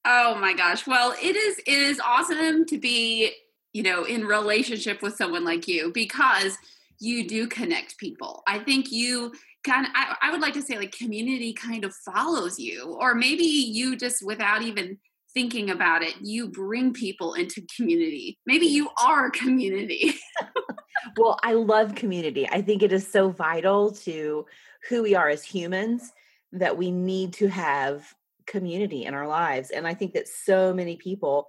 Oh 0.05 0.35
my 0.35 0.53
gosh. 0.53 0.87
Well, 0.87 1.13
it 1.21 1.35
is 1.35 1.59
it 1.59 1.77
is 1.77 1.99
awesome 1.99 2.65
to 2.65 2.77
be, 2.77 3.31
you 3.73 3.83
know, 3.83 4.03
in 4.03 4.25
relationship 4.25 5.01
with 5.01 5.15
someone 5.15 5.43
like 5.43 5.67
you 5.67 5.91
because 5.93 6.57
you 6.99 7.27
do 7.27 7.47
connect 7.47 7.97
people. 7.97 8.43
I 8.47 8.59
think 8.59 8.91
you 8.91 9.33
kind 9.63 9.85
of 9.85 9.91
I, 9.95 10.15
I 10.21 10.31
would 10.31 10.41
like 10.41 10.53
to 10.53 10.61
say 10.61 10.77
like 10.77 10.91
community 10.91 11.53
kind 11.53 11.83
of 11.83 11.93
follows 11.93 12.59
you 12.59 12.95
or 12.99 13.13
maybe 13.13 13.43
you 13.43 13.95
just 13.97 14.25
without 14.25 14.61
even 14.61 14.97
thinking 15.39 15.69
about 15.69 16.03
it, 16.03 16.15
you 16.19 16.49
bring 16.49 16.91
people 16.91 17.33
into 17.33 17.65
community. 17.77 18.37
Maybe 18.45 18.65
you 18.65 18.89
are 19.01 19.29
community. 19.29 20.15
well, 21.17 21.39
I 21.41 21.53
love 21.53 21.95
community. 21.95 22.45
I 22.51 22.61
think 22.61 22.83
it 22.83 22.91
is 22.91 23.09
so 23.09 23.29
vital 23.29 23.91
to 24.03 24.45
who 24.89 25.01
we 25.01 25.15
are 25.15 25.29
as 25.29 25.41
humans 25.41 26.11
that 26.51 26.77
we 26.77 26.91
need 26.91 27.31
to 27.35 27.47
have 27.47 28.13
community 28.47 29.05
in 29.05 29.13
our 29.13 29.29
lives. 29.29 29.69
And 29.69 29.87
I 29.87 29.93
think 29.93 30.13
that 30.15 30.27
so 30.27 30.73
many 30.73 30.97
people 30.97 31.47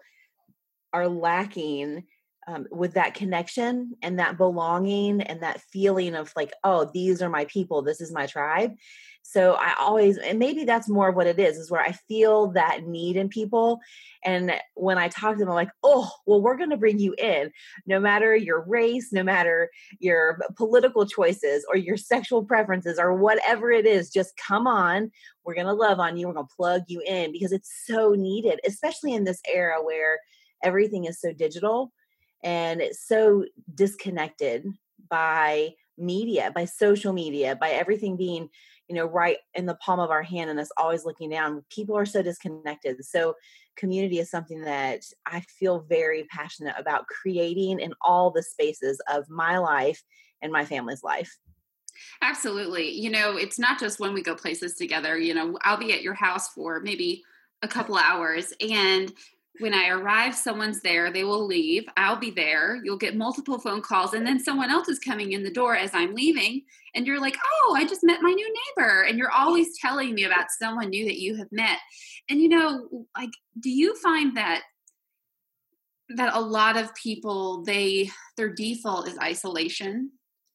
are 0.92 1.08
lacking 1.08 2.04
um, 2.46 2.66
with 2.70 2.94
that 2.94 3.14
connection 3.14 3.96
and 4.02 4.18
that 4.18 4.38
belonging 4.38 5.22
and 5.22 5.42
that 5.42 5.60
feeling 5.72 6.14
of 6.14 6.32
like, 6.36 6.52
oh, 6.64 6.90
these 6.92 7.22
are 7.22 7.28
my 7.28 7.44
people, 7.46 7.82
this 7.82 8.00
is 8.00 8.12
my 8.12 8.26
tribe. 8.26 8.72
So 9.22 9.52
I 9.52 9.74
always, 9.78 10.16
and 10.16 10.38
maybe 10.38 10.64
that's 10.64 10.88
more 10.88 11.10
of 11.10 11.14
what 11.14 11.26
it 11.26 11.38
is, 11.38 11.56
is 11.58 11.70
where 11.70 11.82
I 11.82 11.92
feel 11.92 12.48
that 12.52 12.86
need 12.86 13.16
in 13.16 13.28
people. 13.28 13.78
And 14.24 14.52
when 14.74 14.98
I 14.98 15.08
talk 15.08 15.34
to 15.34 15.38
them, 15.38 15.48
I'm 15.48 15.54
like, 15.54 15.70
oh, 15.82 16.10
well, 16.26 16.40
we're 16.40 16.56
going 16.56 16.70
to 16.70 16.76
bring 16.76 16.98
you 16.98 17.14
in, 17.16 17.52
no 17.86 18.00
matter 18.00 18.34
your 18.34 18.64
race, 18.64 19.12
no 19.12 19.22
matter 19.22 19.70
your 19.98 20.40
political 20.56 21.06
choices 21.06 21.64
or 21.68 21.76
your 21.76 21.96
sexual 21.98 22.42
preferences 22.42 22.98
or 22.98 23.14
whatever 23.14 23.70
it 23.70 23.86
is, 23.86 24.10
just 24.10 24.32
come 24.36 24.66
on. 24.66 25.10
We're 25.44 25.54
going 25.54 25.66
to 25.66 25.74
love 25.74 26.00
on 26.00 26.16
you. 26.16 26.26
We're 26.26 26.34
going 26.34 26.48
to 26.48 26.56
plug 26.56 26.82
you 26.88 27.02
in 27.06 27.30
because 27.30 27.52
it's 27.52 27.70
so 27.86 28.14
needed, 28.14 28.60
especially 28.66 29.12
in 29.12 29.24
this 29.24 29.40
era 29.52 29.84
where 29.84 30.18
everything 30.64 31.04
is 31.04 31.20
so 31.20 31.32
digital 31.32 31.92
and 32.42 32.80
it's 32.80 33.06
so 33.06 33.44
disconnected 33.74 34.66
by 35.08 35.70
media 35.98 36.50
by 36.54 36.64
social 36.64 37.12
media 37.12 37.54
by 37.56 37.70
everything 37.70 38.16
being 38.16 38.48
you 38.88 38.94
know 38.94 39.04
right 39.04 39.36
in 39.54 39.66
the 39.66 39.74
palm 39.76 40.00
of 40.00 40.10
our 40.10 40.22
hand 40.22 40.50
and 40.50 40.58
us 40.58 40.70
always 40.76 41.04
looking 41.04 41.30
down. 41.30 41.64
People 41.70 41.96
are 41.96 42.06
so 42.06 42.22
disconnected. 42.22 43.04
So 43.04 43.34
community 43.76 44.18
is 44.18 44.30
something 44.30 44.62
that 44.62 45.00
i 45.26 45.40
feel 45.40 45.80
very 45.88 46.24
passionate 46.24 46.74
about 46.76 47.06
creating 47.06 47.78
in 47.80 47.94
all 48.02 48.30
the 48.30 48.42
spaces 48.42 49.00
of 49.10 49.28
my 49.30 49.58
life 49.58 50.02
and 50.42 50.52
my 50.52 50.64
family's 50.64 51.02
life. 51.02 51.38
Absolutely. 52.20 52.90
You 52.90 53.10
know 53.10 53.36
it's 53.36 53.58
not 53.58 53.78
just 53.78 54.00
when 54.00 54.12
we 54.12 54.22
go 54.22 54.34
places 54.34 54.74
together 54.74 55.16
you 55.18 55.34
know 55.34 55.56
i'll 55.62 55.76
be 55.76 55.92
at 55.92 56.02
your 56.02 56.14
house 56.14 56.48
for 56.48 56.80
maybe 56.80 57.22
a 57.62 57.68
couple 57.68 57.96
hours 57.96 58.52
and 58.60 59.12
when 59.58 59.74
I 59.74 59.88
arrive, 59.88 60.34
someone's 60.34 60.80
there, 60.80 61.12
they 61.12 61.24
will 61.24 61.44
leave. 61.44 61.84
I'll 61.96 62.16
be 62.16 62.30
there. 62.30 62.80
You'll 62.84 62.96
get 62.96 63.16
multiple 63.16 63.58
phone 63.58 63.82
calls, 63.82 64.14
and 64.14 64.26
then 64.26 64.38
someone 64.38 64.70
else 64.70 64.88
is 64.88 64.98
coming 64.98 65.32
in 65.32 65.42
the 65.42 65.50
door 65.50 65.76
as 65.76 65.90
I'm 65.92 66.14
leaving. 66.14 66.62
And 66.94 67.06
you're 67.06 67.20
like, 67.20 67.36
oh, 67.44 67.74
I 67.76 67.84
just 67.84 68.04
met 68.04 68.22
my 68.22 68.32
new 68.32 68.54
neighbor. 68.76 69.02
And 69.02 69.18
you're 69.18 69.30
always 69.30 69.78
telling 69.78 70.14
me 70.14 70.24
about 70.24 70.46
someone 70.50 70.90
new 70.90 71.04
that 71.04 71.20
you 71.20 71.36
have 71.36 71.50
met. 71.52 71.78
And 72.28 72.40
you 72.40 72.48
know, 72.48 73.06
like, 73.16 73.30
do 73.58 73.70
you 73.70 73.96
find 73.96 74.36
that 74.36 74.62
that 76.16 76.34
a 76.34 76.40
lot 76.40 76.76
of 76.76 76.92
people 76.96 77.62
they 77.62 78.10
their 78.36 78.52
default 78.52 79.08
is 79.08 79.18
isolation? 79.18 80.12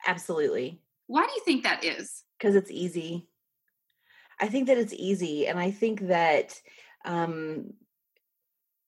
Absolutely. 0.08 0.82
Why 1.08 1.25
do 1.25 1.32
you 1.36 1.42
think 1.46 1.64
that 1.64 1.84
is? 1.84 2.24
Because 2.38 2.56
it's 2.56 2.72
easy. 2.72 3.28
I 4.40 4.48
think 4.48 4.68
that 4.68 4.78
it's 4.78 4.94
easy. 4.94 5.48
And 5.48 5.60
I 5.60 5.72
think 5.72 6.08
that 6.08 6.60
um 7.06 7.74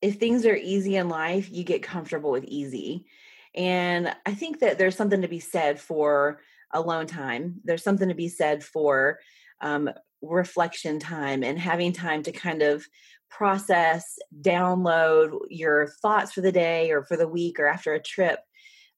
if 0.08 0.16
things 0.16 0.46
are 0.46 0.56
easy 0.56 0.96
in 0.96 1.10
life, 1.10 1.50
you 1.52 1.64
get 1.64 1.84
comfortable 1.84 2.32
with 2.32 2.46
easy. 2.46 3.06
And 3.54 4.16
I 4.26 4.34
think 4.34 4.60
that 4.60 4.78
there's 4.78 4.96
something 4.96 5.22
to 5.22 5.28
be 5.28 5.40
said 5.40 5.80
for 5.80 6.40
alone 6.72 7.08
time. 7.08 7.60
There's 7.64 7.84
something 7.84 8.08
to 8.08 8.16
be 8.16 8.30
said 8.30 8.64
for 8.64 9.20
um, 9.62 9.90
reflection 10.22 11.00
time 11.00 11.44
and 11.44 11.60
having 11.60 11.92
time 11.92 12.24
to 12.24 12.32
kind 12.32 12.62
of 12.62 12.86
process, 13.30 14.18
download 14.42 15.38
your 15.50 15.88
thoughts 16.02 16.32
for 16.32 16.42
the 16.42 16.52
day 16.52 16.92
or 16.92 17.04
for 17.04 17.18
the 17.18 17.28
week 17.28 17.60
or 17.60 17.68
after 17.68 17.94
a 17.94 18.02
trip. 18.02 18.40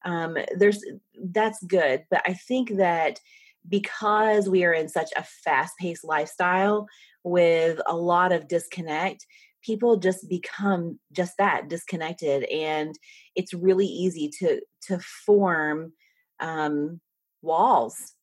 Um, 0.05 0.37
there's 0.55 0.85
that's 1.31 1.63
good, 1.63 2.05
but 2.11 2.21
I 2.25 2.33
think 2.33 2.77
that 2.77 3.19
because 3.67 4.47
we 4.47 4.63
are 4.63 4.73
in 4.73 4.87
such 4.87 5.09
a 5.17 5.23
fast-paced 5.23 6.05
lifestyle 6.05 6.87
with 7.23 7.81
a 7.85 7.95
lot 7.95 8.31
of 8.31 8.47
disconnect, 8.47 9.25
people 9.61 9.97
just 9.97 10.27
become 10.29 10.99
just 11.11 11.37
that 11.37 11.67
disconnected 11.67 12.43
and 12.45 12.97
it's 13.35 13.53
really 13.53 13.85
easy 13.85 14.29
to 14.39 14.61
to 14.81 14.99
form 15.25 15.91
um, 16.39 16.99
walls 17.41 18.13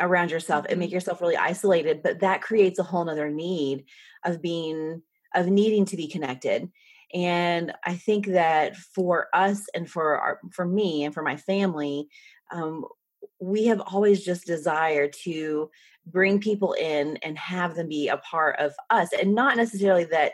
around 0.00 0.30
yourself 0.30 0.66
and 0.68 0.78
make 0.78 0.88
mm-hmm. 0.88 0.94
yourself 0.94 1.20
really 1.20 1.36
isolated 1.36 2.02
but 2.02 2.20
that 2.20 2.42
creates 2.42 2.78
a 2.78 2.82
whole 2.82 3.04
nother 3.04 3.30
need 3.30 3.84
of 4.24 4.42
being 4.42 5.02
of 5.34 5.46
needing 5.46 5.84
to 5.84 5.96
be 5.96 6.08
connected 6.08 6.68
and 7.12 7.72
i 7.84 7.94
think 7.94 8.26
that 8.26 8.76
for 8.76 9.28
us 9.34 9.62
and 9.74 9.90
for 9.90 10.18
our 10.18 10.40
for 10.52 10.64
me 10.64 11.04
and 11.04 11.14
for 11.14 11.22
my 11.22 11.36
family 11.36 12.08
um, 12.52 12.84
we 13.40 13.66
have 13.66 13.80
always 13.80 14.24
just 14.24 14.46
desired 14.46 15.12
to 15.12 15.70
bring 16.06 16.40
people 16.40 16.72
in 16.74 17.16
and 17.18 17.38
have 17.38 17.74
them 17.74 17.88
be 17.88 18.08
a 18.08 18.16
part 18.18 18.58
of 18.58 18.74
us 18.90 19.10
and 19.12 19.34
not 19.34 19.56
necessarily 19.56 20.04
that 20.04 20.32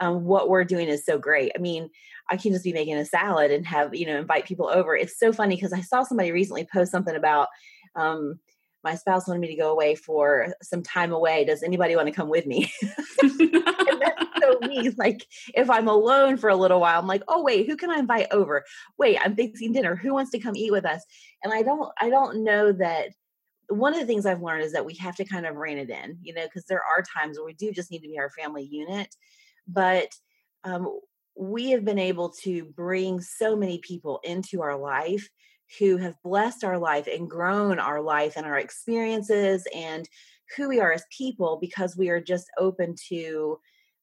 um, 0.00 0.24
what 0.24 0.48
we're 0.48 0.64
doing 0.64 0.88
is 0.88 1.04
so 1.04 1.18
great. 1.18 1.52
I 1.54 1.58
mean, 1.58 1.90
I 2.30 2.36
can 2.36 2.52
just 2.52 2.64
be 2.64 2.72
making 2.72 2.96
a 2.96 3.04
salad 3.04 3.50
and 3.50 3.66
have, 3.66 3.94
you 3.94 4.06
know, 4.06 4.18
invite 4.18 4.46
people 4.46 4.68
over. 4.68 4.96
It's 4.96 5.18
so 5.18 5.32
funny 5.32 5.56
because 5.56 5.72
I 5.72 5.80
saw 5.80 6.02
somebody 6.02 6.30
recently 6.30 6.66
post 6.72 6.90
something 6.90 7.16
about 7.16 7.48
um, 7.96 8.38
my 8.84 8.94
spouse 8.94 9.26
wanted 9.26 9.40
me 9.40 9.48
to 9.48 9.56
go 9.56 9.72
away 9.72 9.94
for 9.94 10.54
some 10.62 10.82
time 10.82 11.12
away. 11.12 11.44
Does 11.44 11.62
anybody 11.62 11.96
want 11.96 12.08
to 12.08 12.14
come 12.14 12.28
with 12.28 12.46
me? 12.46 12.70
that's 13.20 14.28
so 14.40 14.58
me. 14.68 14.90
Like 14.96 15.26
if 15.54 15.70
I'm 15.70 15.88
alone 15.88 16.36
for 16.36 16.50
a 16.50 16.56
little 16.56 16.80
while, 16.80 16.98
I'm 16.98 17.06
like, 17.06 17.22
oh 17.28 17.42
wait, 17.42 17.66
who 17.66 17.76
can 17.76 17.90
I 17.90 17.98
invite 17.98 18.28
over? 18.30 18.64
Wait, 18.98 19.18
I'm 19.22 19.34
fixing 19.34 19.72
dinner. 19.72 19.96
Who 19.96 20.14
wants 20.14 20.30
to 20.32 20.38
come 20.38 20.56
eat 20.56 20.72
with 20.72 20.84
us? 20.84 21.04
And 21.42 21.52
I 21.52 21.62
don't 21.62 21.90
I 22.00 22.10
don't 22.10 22.44
know 22.44 22.72
that 22.72 23.10
one 23.68 23.92
of 23.92 24.00
the 24.00 24.06
things 24.06 24.24
I've 24.24 24.42
learned 24.42 24.64
is 24.64 24.72
that 24.72 24.86
we 24.86 24.94
have 24.94 25.16
to 25.16 25.24
kind 25.24 25.44
of 25.44 25.56
rein 25.56 25.78
it 25.78 25.90
in, 25.90 26.18
you 26.22 26.32
know, 26.32 26.44
because 26.44 26.64
there 26.64 26.82
are 26.82 27.02
times 27.02 27.36
where 27.36 27.44
we 27.44 27.54
do 27.54 27.70
just 27.70 27.90
need 27.90 28.00
to 28.00 28.08
be 28.08 28.18
our 28.18 28.30
family 28.30 28.64
unit. 28.64 29.14
But 29.68 30.08
um, 30.64 31.00
we 31.36 31.70
have 31.70 31.84
been 31.84 31.98
able 31.98 32.30
to 32.42 32.64
bring 32.64 33.20
so 33.20 33.54
many 33.54 33.78
people 33.78 34.20
into 34.24 34.62
our 34.62 34.76
life 34.76 35.28
who 35.78 35.98
have 35.98 36.14
blessed 36.24 36.64
our 36.64 36.78
life 36.78 37.06
and 37.06 37.28
grown 37.28 37.78
our 37.78 38.00
life 38.00 38.36
and 38.36 38.46
our 38.46 38.58
experiences 38.58 39.66
and 39.74 40.08
who 40.56 40.68
we 40.68 40.80
are 40.80 40.92
as 40.92 41.04
people 41.16 41.58
because 41.60 41.96
we 41.96 42.08
are 42.08 42.20
just 42.20 42.46
open 42.58 42.94
to 43.08 43.58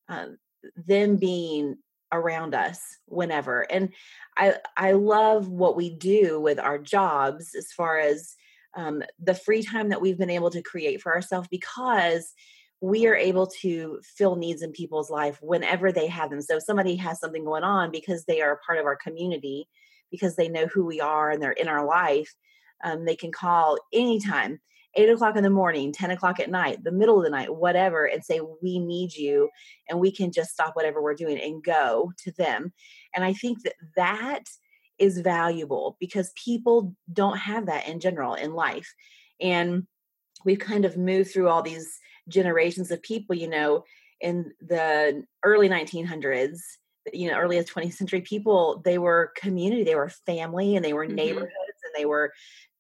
um, 0.07 0.38
them 0.75 1.15
being 1.15 1.75
around 2.12 2.53
us 2.53 2.79
whenever. 3.07 3.62
And 3.72 3.89
i 4.38 4.55
i 4.77 4.91
love 4.91 5.48
what 5.50 5.75
we 5.75 5.89
do 5.89 6.39
with 6.39 6.60
our 6.60 6.77
jobs 6.77 7.55
as 7.55 7.72
far 7.72 7.98
as 8.00 8.36
um, 8.75 9.01
the 9.19 9.34
free 9.34 9.63
time 9.63 9.89
that 9.89 10.01
we've 10.01 10.17
been 10.17 10.29
able 10.29 10.51
to 10.51 10.62
create 10.62 11.01
for 11.01 11.13
ourselves 11.15 11.48
because 11.50 12.34
we 12.82 13.08
are 13.08 13.15
able 13.15 13.48
to 13.48 14.00
fill 14.03 14.36
needs 14.36 14.62
in 14.62 14.72
people's 14.72 15.10
life 15.10 15.39
whenever 15.41 15.91
they 15.91 16.08
have 16.08 16.29
them. 16.29 16.41
So 16.41 16.58
if 16.58 16.63
somebody 16.63 16.96
has 16.98 17.20
something 17.20 17.46
going 17.46 17.63
on 17.63 17.91
because 17.91 18.25
they 18.25 18.41
are 18.41 18.53
a 18.53 18.58
part 18.58 18.79
of 18.79 18.86
our 18.86 18.98
community, 18.98 19.67
because 20.12 20.36
they 20.36 20.50
know 20.50 20.67
who 20.67 20.86
we 20.86 21.01
are 21.01 21.32
and 21.32 21.41
they're 21.41 21.51
in 21.51 21.67
our 21.67 21.86
life, 21.86 22.34
um, 22.84 23.05
they 23.05 23.15
can 23.15 23.32
call 23.32 23.77
anytime, 23.94 24.60
eight 24.96 25.10
o'clock 25.10 25.36
in 25.36 25.44
the 25.44 25.50
morning, 25.50 25.91
10 25.91 26.12
o'clock 26.12 26.39
at 26.39 26.50
night, 26.50 26.84
the 26.84 26.91
middle 26.91 27.17
of 27.17 27.24
the 27.24 27.29
night, 27.29 27.53
whatever, 27.53 28.05
and 28.05 28.24
say, 28.24 28.39
We 28.62 28.79
need 28.79 29.13
you. 29.13 29.50
And 29.89 30.00
we 30.00 30.12
can 30.12 30.32
just 30.32 30.51
stop 30.51 30.75
whatever 30.75 31.01
we're 31.01 31.15
doing 31.15 31.39
and 31.39 31.63
go 31.63 32.12
to 32.24 32.32
them. 32.34 32.74
And 33.15 33.24
I 33.24 33.34
think 33.34 33.63
that 33.63 33.75
that 33.96 34.44
is 34.98 35.20
valuable 35.20 35.98
because 36.00 36.32
people 36.41 36.96
don't 37.12 37.38
have 37.38 37.65
that 37.65 37.88
in 37.88 38.00
general 38.00 38.36
in 38.36 38.53
life. 38.53 38.94
And 39.41 39.88
we've 40.46 40.60
kind 40.60 40.86
of 40.86 40.98
moved 40.98 41.32
through 41.32 41.50
all 41.50 41.62
these 41.62 42.00
generations 42.27 42.91
of 42.91 43.01
people, 43.01 43.36
you 43.36 43.50
know, 43.50 43.84
in 44.22 44.51
the 44.62 45.24
early 45.44 45.70
1900s, 45.70 46.60
you 47.13 47.29
know, 47.29 47.38
early 47.38 47.58
20th 47.58 47.94
century 47.94 48.22
people, 48.22 48.82
they 48.84 48.98
were 48.98 49.32
community, 49.36 49.84
they 49.84 49.96
were 49.96 50.10
family, 50.10 50.75
and 50.75 50.84
they 50.84 50.94
were 50.94 51.05
mm-hmm. 51.05 51.15
neighborhoods, 51.15 51.51
and 51.84 51.94
they 51.96 52.05
were 52.05 52.32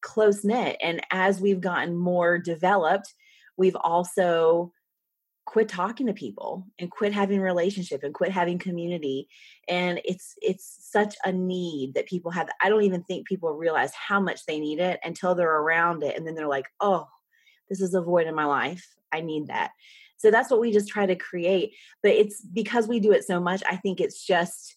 close 0.01 0.43
knit. 0.43 0.77
And 0.81 1.01
as 1.11 1.39
we've 1.39 1.61
gotten 1.61 1.95
more 1.95 2.37
developed, 2.37 3.13
we've 3.57 3.75
also 3.75 4.71
quit 5.45 5.69
talking 5.69 6.07
to 6.07 6.13
people 6.13 6.65
and 6.79 6.89
quit 6.89 7.13
having 7.13 7.39
relationship 7.39 8.03
and 8.03 8.13
quit 8.13 8.31
having 8.31 8.57
community 8.57 9.27
and 9.67 10.01
it's 10.03 10.33
it's 10.41 10.77
such 10.81 11.15
a 11.23 11.31
need 11.31 11.93
that 11.93 12.07
people 12.07 12.31
have 12.31 12.49
i 12.61 12.69
don't 12.69 12.83
even 12.83 13.03
think 13.03 13.27
people 13.27 13.51
realize 13.51 13.91
how 13.93 14.19
much 14.19 14.45
they 14.45 14.59
need 14.59 14.79
it 14.79 14.99
until 15.03 15.35
they're 15.35 15.59
around 15.61 16.03
it 16.03 16.17
and 16.17 16.25
then 16.25 16.33
they're 16.33 16.47
like 16.47 16.65
oh 16.79 17.07
this 17.69 17.81
is 17.81 17.93
a 17.93 18.01
void 18.01 18.27
in 18.27 18.35
my 18.35 18.45
life 18.45 18.87
i 19.13 19.21
need 19.21 19.47
that. 19.47 19.71
So 20.17 20.31
that's 20.31 20.49
what 20.49 20.59
we 20.59 20.71
just 20.71 20.87
try 20.87 21.05
to 21.05 21.15
create 21.15 21.73
but 22.01 22.11
it's 22.11 22.41
because 22.41 22.87
we 22.87 22.99
do 22.99 23.11
it 23.11 23.25
so 23.25 23.39
much 23.39 23.61
i 23.69 23.75
think 23.75 23.99
it's 23.99 24.25
just 24.25 24.75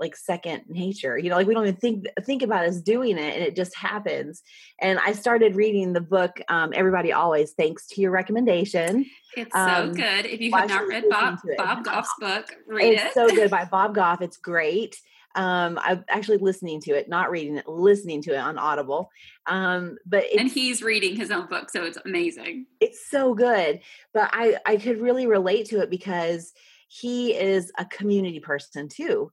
like 0.00 0.16
second 0.16 0.62
nature 0.66 1.18
you 1.18 1.28
know 1.28 1.36
like 1.36 1.46
we 1.46 1.54
don't 1.54 1.64
even 1.64 1.76
think 1.76 2.06
think 2.24 2.42
about 2.42 2.64
us 2.64 2.80
doing 2.80 3.18
it 3.18 3.34
and 3.34 3.44
it 3.44 3.54
just 3.54 3.76
happens 3.76 4.42
and 4.80 4.98
i 5.00 5.12
started 5.12 5.54
reading 5.54 5.92
the 5.92 6.00
book 6.00 6.40
um, 6.48 6.72
everybody 6.74 7.12
always 7.12 7.52
thanks 7.52 7.86
to 7.86 8.00
your 8.00 8.10
recommendation 8.10 9.04
it's 9.36 9.54
um, 9.54 9.94
so 9.94 10.02
good 10.02 10.26
if 10.26 10.40
you 10.40 10.50
have 10.52 10.68
not 10.68 10.86
read 10.88 11.04
bob 11.10 11.38
bob 11.58 11.84
goff's 11.84 12.14
book 12.18 12.56
read 12.66 12.94
it's 12.94 13.04
it. 13.04 13.12
so 13.12 13.28
good 13.28 13.50
by 13.50 13.64
bob 13.70 13.94
goff 13.94 14.22
it's 14.22 14.38
great 14.38 14.96
um 15.36 15.78
i'm 15.82 16.04
actually 16.08 16.38
listening 16.38 16.80
to 16.80 16.92
it 16.92 17.08
not 17.08 17.30
reading 17.30 17.56
it 17.56 17.68
listening 17.68 18.20
to 18.20 18.32
it 18.32 18.38
on 18.38 18.58
audible 18.58 19.10
um 19.46 19.96
but 20.04 20.24
and 20.36 20.50
he's 20.50 20.82
reading 20.82 21.14
his 21.14 21.30
own 21.30 21.46
book 21.46 21.70
so 21.70 21.84
it's 21.84 21.98
amazing. 22.04 22.66
It's 22.80 23.08
so 23.10 23.34
good 23.34 23.80
but 24.12 24.30
i 24.32 24.56
i 24.66 24.76
could 24.76 25.00
really 25.00 25.26
relate 25.26 25.66
to 25.66 25.80
it 25.80 25.90
because 25.90 26.52
he 26.88 27.34
is 27.34 27.70
a 27.78 27.84
community 27.84 28.40
person 28.40 28.88
too 28.88 29.30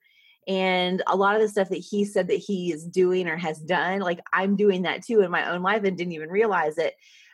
and 0.48 1.04
a 1.08 1.16
lot 1.16 1.36
of 1.36 1.42
the 1.42 1.50
stuff 1.50 1.70
that 1.70 1.78
he 1.78 2.06
said 2.06 2.28
that 2.28 2.36
he 2.36 2.72
is 2.72 2.86
doing 2.86 3.28
or 3.28 3.36
has 3.36 3.60
done 3.60 4.00
like 4.00 4.20
i'm 4.34 4.56
doing 4.56 4.84
that 4.84 5.04
too 5.04 5.22
in 5.22 5.32
my 5.32 5.52
own 5.52 5.64
life 5.64 5.84
and 5.84 5.98
didn't 5.98 6.14
even 6.14 6.30
realize 6.30 6.78
it 6.78 6.94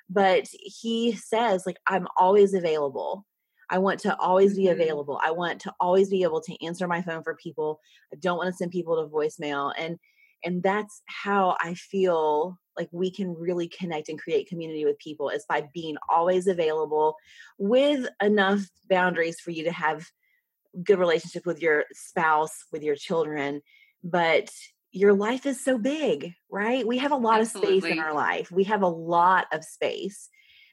but 0.09 0.47
he 0.51 1.13
says 1.13 1.65
like 1.65 1.77
i'm 1.87 2.07
always 2.17 2.53
available 2.53 3.25
i 3.73 3.77
want 3.77 3.99
to 3.99 4.17
always 4.19 4.55
be 4.55 4.65
mm-hmm. 4.65 4.79
available 4.79 5.19
i 5.23 5.31
want 5.31 5.59
to 5.59 5.73
always 5.79 6.09
be 6.09 6.23
able 6.23 6.41
to 6.41 6.65
answer 6.65 6.87
my 6.87 7.01
phone 7.01 7.23
for 7.23 7.35
people 7.35 7.79
i 8.13 8.15
don't 8.17 8.37
want 8.37 8.47
to 8.47 8.55
send 8.55 8.71
people 8.71 8.95
to 8.95 9.09
voicemail 9.09 9.73
and 9.77 9.97
and 10.43 10.63
that's 10.63 11.01
how 11.07 11.57
i 11.59 11.73
feel 11.73 12.57
like 12.77 12.89
we 12.91 13.11
can 13.11 13.33
really 13.33 13.67
connect 13.67 14.09
and 14.09 14.19
create 14.19 14.47
community 14.47 14.85
with 14.85 14.97
people 14.99 15.29
is 15.29 15.45
by 15.47 15.67
being 15.73 15.95
always 16.09 16.47
available 16.47 17.15
with 17.57 18.07
enough 18.21 18.61
boundaries 18.89 19.39
for 19.39 19.51
you 19.51 19.65
to 19.65 19.71
have 19.71 20.05
good 20.81 20.99
relationship 20.99 21.45
with 21.45 21.61
your 21.61 21.85
spouse, 21.93 22.65
with 22.71 22.83
your 22.83 22.95
children, 22.95 23.61
but 24.03 24.49
your 24.91 25.13
life 25.13 25.45
is 25.45 25.63
so 25.63 25.77
big, 25.77 26.33
right? 26.51 26.85
We 26.85 26.99
have 26.99 27.11
a 27.11 27.17
lot 27.17 27.41
Absolutely. 27.41 27.77
of 27.77 27.83
space 27.83 27.93
in 27.93 27.99
our 27.99 28.13
life. 28.13 28.51
We 28.51 28.65
have 28.65 28.81
a 28.81 28.87
lot 28.87 29.47
of 29.51 29.63
space. 29.63 30.29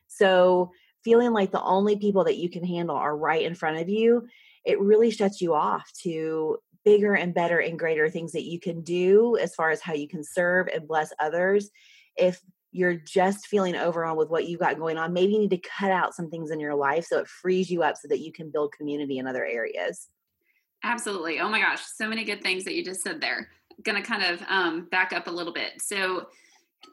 So, 0.08 0.72
feeling 1.04 1.32
like 1.32 1.52
the 1.52 1.62
only 1.62 1.96
people 1.96 2.24
that 2.24 2.36
you 2.36 2.50
can 2.50 2.64
handle 2.64 2.96
are 2.96 3.16
right 3.16 3.42
in 3.42 3.54
front 3.54 3.78
of 3.78 3.88
you, 3.88 4.26
it 4.64 4.80
really 4.80 5.10
shuts 5.10 5.40
you 5.40 5.54
off 5.54 5.90
to 6.02 6.58
bigger 6.84 7.14
and 7.14 7.34
better 7.34 7.58
and 7.58 7.78
greater 7.78 8.08
things 8.08 8.32
that 8.32 8.44
you 8.44 8.58
can 8.58 8.82
do 8.82 9.36
as 9.36 9.54
far 9.54 9.70
as 9.70 9.80
how 9.80 9.92
you 9.92 10.08
can 10.08 10.24
serve 10.24 10.68
and 10.68 10.88
bless 10.88 11.12
others. 11.18 11.70
If 12.16 12.40
you're 12.72 12.94
just 12.94 13.46
feeling 13.46 13.76
overwhelmed 13.76 14.18
with 14.18 14.30
what 14.30 14.46
you've 14.48 14.60
got 14.60 14.78
going 14.78 14.96
on, 14.96 15.12
maybe 15.12 15.32
you 15.32 15.40
need 15.40 15.50
to 15.50 15.58
cut 15.78 15.90
out 15.90 16.14
some 16.14 16.30
things 16.30 16.50
in 16.50 16.60
your 16.60 16.74
life 16.74 17.04
so 17.04 17.18
it 17.18 17.28
frees 17.28 17.70
you 17.70 17.82
up 17.82 17.96
so 17.96 18.08
that 18.08 18.20
you 18.20 18.32
can 18.32 18.50
build 18.50 18.72
community 18.72 19.18
in 19.18 19.26
other 19.26 19.44
areas. 19.44 20.08
Absolutely. 20.82 21.40
Oh 21.40 21.48
my 21.48 21.60
gosh, 21.60 21.82
so 21.82 22.08
many 22.08 22.24
good 22.24 22.42
things 22.42 22.64
that 22.64 22.74
you 22.74 22.84
just 22.84 23.02
said 23.02 23.20
there. 23.20 23.48
Going 23.82 24.00
to 24.00 24.08
kind 24.08 24.22
of 24.22 24.42
um, 24.48 24.88
back 24.90 25.12
up 25.12 25.26
a 25.26 25.30
little 25.30 25.52
bit. 25.52 25.72
So, 25.80 26.26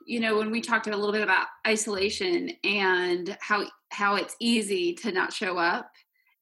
you 0.05 0.19
know, 0.19 0.37
when 0.37 0.51
we 0.51 0.61
talked 0.61 0.87
a 0.87 0.95
little 0.95 1.11
bit 1.11 1.21
about 1.21 1.47
isolation 1.65 2.51
and 2.63 3.37
how 3.41 3.65
how 3.91 4.15
it's 4.15 4.35
easy 4.39 4.93
to 4.93 5.11
not 5.11 5.33
show 5.33 5.57
up, 5.57 5.89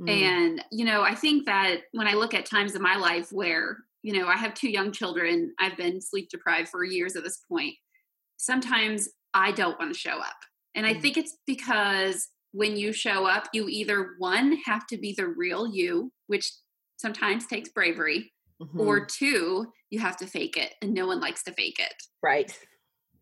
mm. 0.01 0.09
and 0.09 0.63
you 0.71 0.85
know, 0.85 1.01
I 1.01 1.15
think 1.15 1.45
that 1.45 1.81
when 1.91 2.07
I 2.07 2.13
look 2.13 2.33
at 2.33 2.45
times 2.45 2.75
in 2.75 2.81
my 2.81 2.95
life 2.95 3.29
where 3.31 3.77
you 4.03 4.13
know 4.13 4.27
I 4.27 4.35
have 4.35 4.53
two 4.53 4.69
young 4.69 4.91
children, 4.91 5.53
I've 5.59 5.77
been 5.77 6.01
sleep 6.01 6.29
deprived 6.29 6.69
for 6.69 6.83
years 6.83 7.15
at 7.15 7.23
this 7.23 7.41
point. 7.49 7.75
Sometimes 8.37 9.09
I 9.33 9.51
don't 9.51 9.79
want 9.79 9.93
to 9.93 9.99
show 9.99 10.17
up. 10.19 10.37
And 10.75 10.85
I 10.85 10.93
mm. 10.93 11.01
think 11.01 11.17
it's 11.17 11.37
because 11.45 12.27
when 12.51 12.77
you 12.77 12.93
show 12.93 13.25
up, 13.25 13.49
you 13.53 13.67
either 13.67 14.15
one 14.17 14.57
have 14.65 14.87
to 14.87 14.97
be 14.97 15.13
the 15.17 15.27
real 15.27 15.67
you, 15.67 16.11
which 16.27 16.51
sometimes 16.97 17.45
takes 17.47 17.69
bravery, 17.69 18.31
mm-hmm. 18.61 18.79
or 18.79 19.05
two, 19.05 19.67
you 19.89 19.99
have 19.99 20.17
to 20.17 20.27
fake 20.27 20.57
it. 20.57 20.73
And 20.81 20.93
no 20.93 21.07
one 21.07 21.19
likes 21.19 21.43
to 21.43 21.51
fake 21.51 21.79
it. 21.79 21.93
Right. 22.23 22.57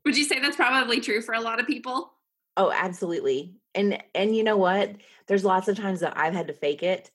Would 0.05 0.17
you 0.17 0.23
say 0.23 0.39
that's 0.39 0.55
probably 0.55 0.99
true 0.99 1.21
for 1.21 1.33
a 1.33 1.41
lot 1.41 1.59
of 1.59 1.67
people? 1.67 2.11
Oh, 2.57 2.71
absolutely. 2.71 3.55
And 3.73 4.01
and 4.13 4.35
you 4.35 4.43
know 4.43 4.57
what? 4.57 4.95
There's 5.27 5.45
lots 5.45 5.67
of 5.67 5.77
times 5.77 6.01
that 6.01 6.17
I've 6.17 6.33
had 6.33 6.47
to 6.47 6.53
fake 6.53 6.83
it. 6.83 7.09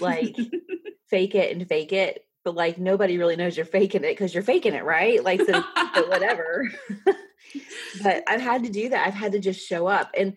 Like 0.00 0.36
fake 1.10 1.34
it 1.34 1.54
and 1.54 1.66
fake 1.68 1.92
it, 1.92 2.24
but 2.44 2.54
like 2.54 2.78
nobody 2.78 3.18
really 3.18 3.36
knows 3.36 3.56
you're 3.56 3.66
faking 3.66 4.04
it 4.04 4.12
because 4.12 4.32
you're 4.32 4.42
faking 4.42 4.74
it, 4.74 4.84
right? 4.84 5.22
Like 5.22 5.40
so 5.42 5.62
whatever. 6.06 6.70
but 8.02 8.22
I've 8.26 8.40
had 8.40 8.64
to 8.64 8.70
do 8.70 8.88
that. 8.90 9.06
I've 9.06 9.14
had 9.14 9.32
to 9.32 9.40
just 9.40 9.66
show 9.66 9.86
up. 9.86 10.10
And 10.16 10.36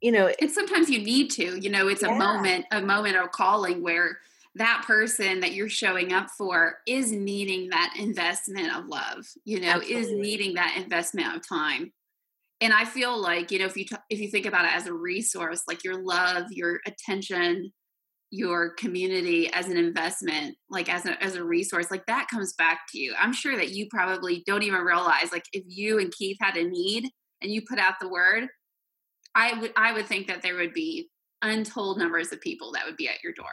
you 0.00 0.10
know, 0.10 0.32
and 0.40 0.50
sometimes 0.50 0.90
you 0.90 0.98
need 0.98 1.30
to, 1.32 1.60
you 1.60 1.70
know, 1.70 1.86
it's 1.86 2.02
yeah. 2.02 2.14
a 2.14 2.18
moment, 2.18 2.66
a 2.72 2.82
moment 2.82 3.16
of 3.16 3.30
calling 3.30 3.82
where 3.82 4.18
that 4.56 4.84
person 4.86 5.40
that 5.40 5.54
you're 5.54 5.68
showing 5.68 6.12
up 6.12 6.28
for 6.36 6.76
is 6.86 7.10
needing 7.10 7.70
that 7.70 7.94
investment 7.98 8.74
of 8.76 8.86
love, 8.86 9.24
you 9.44 9.60
know, 9.60 9.68
Absolutely. 9.68 9.96
is 9.96 10.10
needing 10.10 10.54
that 10.54 10.76
investment 10.76 11.34
of 11.34 11.46
time. 11.46 11.90
And 12.60 12.72
I 12.72 12.84
feel 12.84 13.20
like, 13.20 13.50
you 13.50 13.58
know, 13.58 13.64
if 13.64 13.76
you 13.76 13.86
t- 13.86 13.96
if 14.10 14.20
you 14.20 14.28
think 14.28 14.46
about 14.46 14.66
it 14.66 14.72
as 14.74 14.86
a 14.86 14.92
resource, 14.92 15.62
like 15.66 15.82
your 15.82 16.02
love, 16.02 16.44
your 16.50 16.80
attention, 16.86 17.72
your 18.32 18.70
community 18.70 19.52
as 19.52 19.68
an 19.68 19.76
investment 19.76 20.56
like 20.70 20.88
as 20.88 21.04
a, 21.04 21.22
as 21.22 21.34
a 21.34 21.44
resource 21.44 21.90
like 21.90 22.04
that 22.06 22.28
comes 22.28 22.54
back 22.54 22.80
to 22.90 22.98
you 22.98 23.14
i'm 23.20 23.32
sure 23.32 23.56
that 23.56 23.72
you 23.72 23.86
probably 23.90 24.42
don't 24.46 24.62
even 24.62 24.80
realize 24.80 25.30
like 25.30 25.44
if 25.52 25.62
you 25.66 25.98
and 25.98 26.10
keith 26.12 26.38
had 26.40 26.56
a 26.56 26.64
need 26.64 27.06
and 27.42 27.52
you 27.52 27.60
put 27.68 27.78
out 27.78 27.92
the 28.00 28.08
word 28.08 28.48
i 29.34 29.52
would 29.60 29.70
i 29.76 29.92
would 29.92 30.06
think 30.06 30.26
that 30.26 30.40
there 30.40 30.56
would 30.56 30.72
be 30.72 31.10
untold 31.42 31.98
numbers 31.98 32.32
of 32.32 32.40
people 32.40 32.72
that 32.72 32.86
would 32.86 32.96
be 32.96 33.06
at 33.06 33.22
your 33.22 33.34
door 33.34 33.52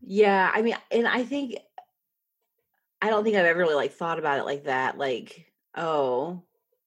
yeah 0.00 0.50
i 0.52 0.62
mean 0.62 0.76
and 0.90 1.06
i 1.08 1.22
think 1.22 1.56
i 3.00 3.10
don't 3.10 3.24
think 3.24 3.36
i've 3.36 3.46
ever 3.46 3.58
really 3.58 3.74
like 3.74 3.92
thought 3.92 4.18
about 4.18 4.38
it 4.38 4.44
like 4.44 4.64
that 4.64 4.98
like 4.98 5.46
oh 5.76 6.42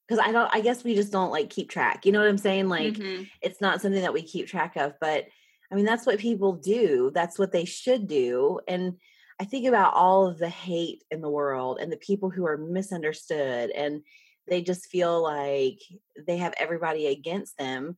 because 0.07 0.23
i 0.25 0.31
don't 0.31 0.53
i 0.53 0.61
guess 0.61 0.83
we 0.83 0.95
just 0.95 1.11
don't 1.11 1.31
like 1.31 1.49
keep 1.49 1.69
track 1.69 2.05
you 2.05 2.11
know 2.11 2.19
what 2.19 2.27
i'm 2.27 2.37
saying 2.37 2.69
like 2.69 2.93
mm-hmm. 2.93 3.23
it's 3.41 3.61
not 3.61 3.81
something 3.81 4.01
that 4.01 4.13
we 4.13 4.21
keep 4.21 4.47
track 4.47 4.75
of 4.75 4.93
but 4.99 5.27
I 5.71 5.75
mean, 5.75 5.85
that's 5.85 6.05
what 6.05 6.19
people 6.19 6.53
do. 6.53 7.11
That's 7.13 7.37
what 7.37 7.51
they 7.51 7.65
should 7.65 8.07
do. 8.07 8.59
And 8.67 8.93
I 9.39 9.45
think 9.45 9.67
about 9.67 9.93
all 9.93 10.27
of 10.27 10.37
the 10.37 10.49
hate 10.49 11.03
in 11.11 11.21
the 11.21 11.29
world 11.29 11.79
and 11.79 11.91
the 11.91 11.97
people 11.97 12.29
who 12.29 12.45
are 12.45 12.57
misunderstood 12.57 13.69
and 13.71 14.01
they 14.47 14.61
just 14.61 14.87
feel 14.87 15.21
like 15.21 15.79
they 16.25 16.37
have 16.37 16.53
everybody 16.57 17.07
against 17.07 17.57
them 17.57 17.97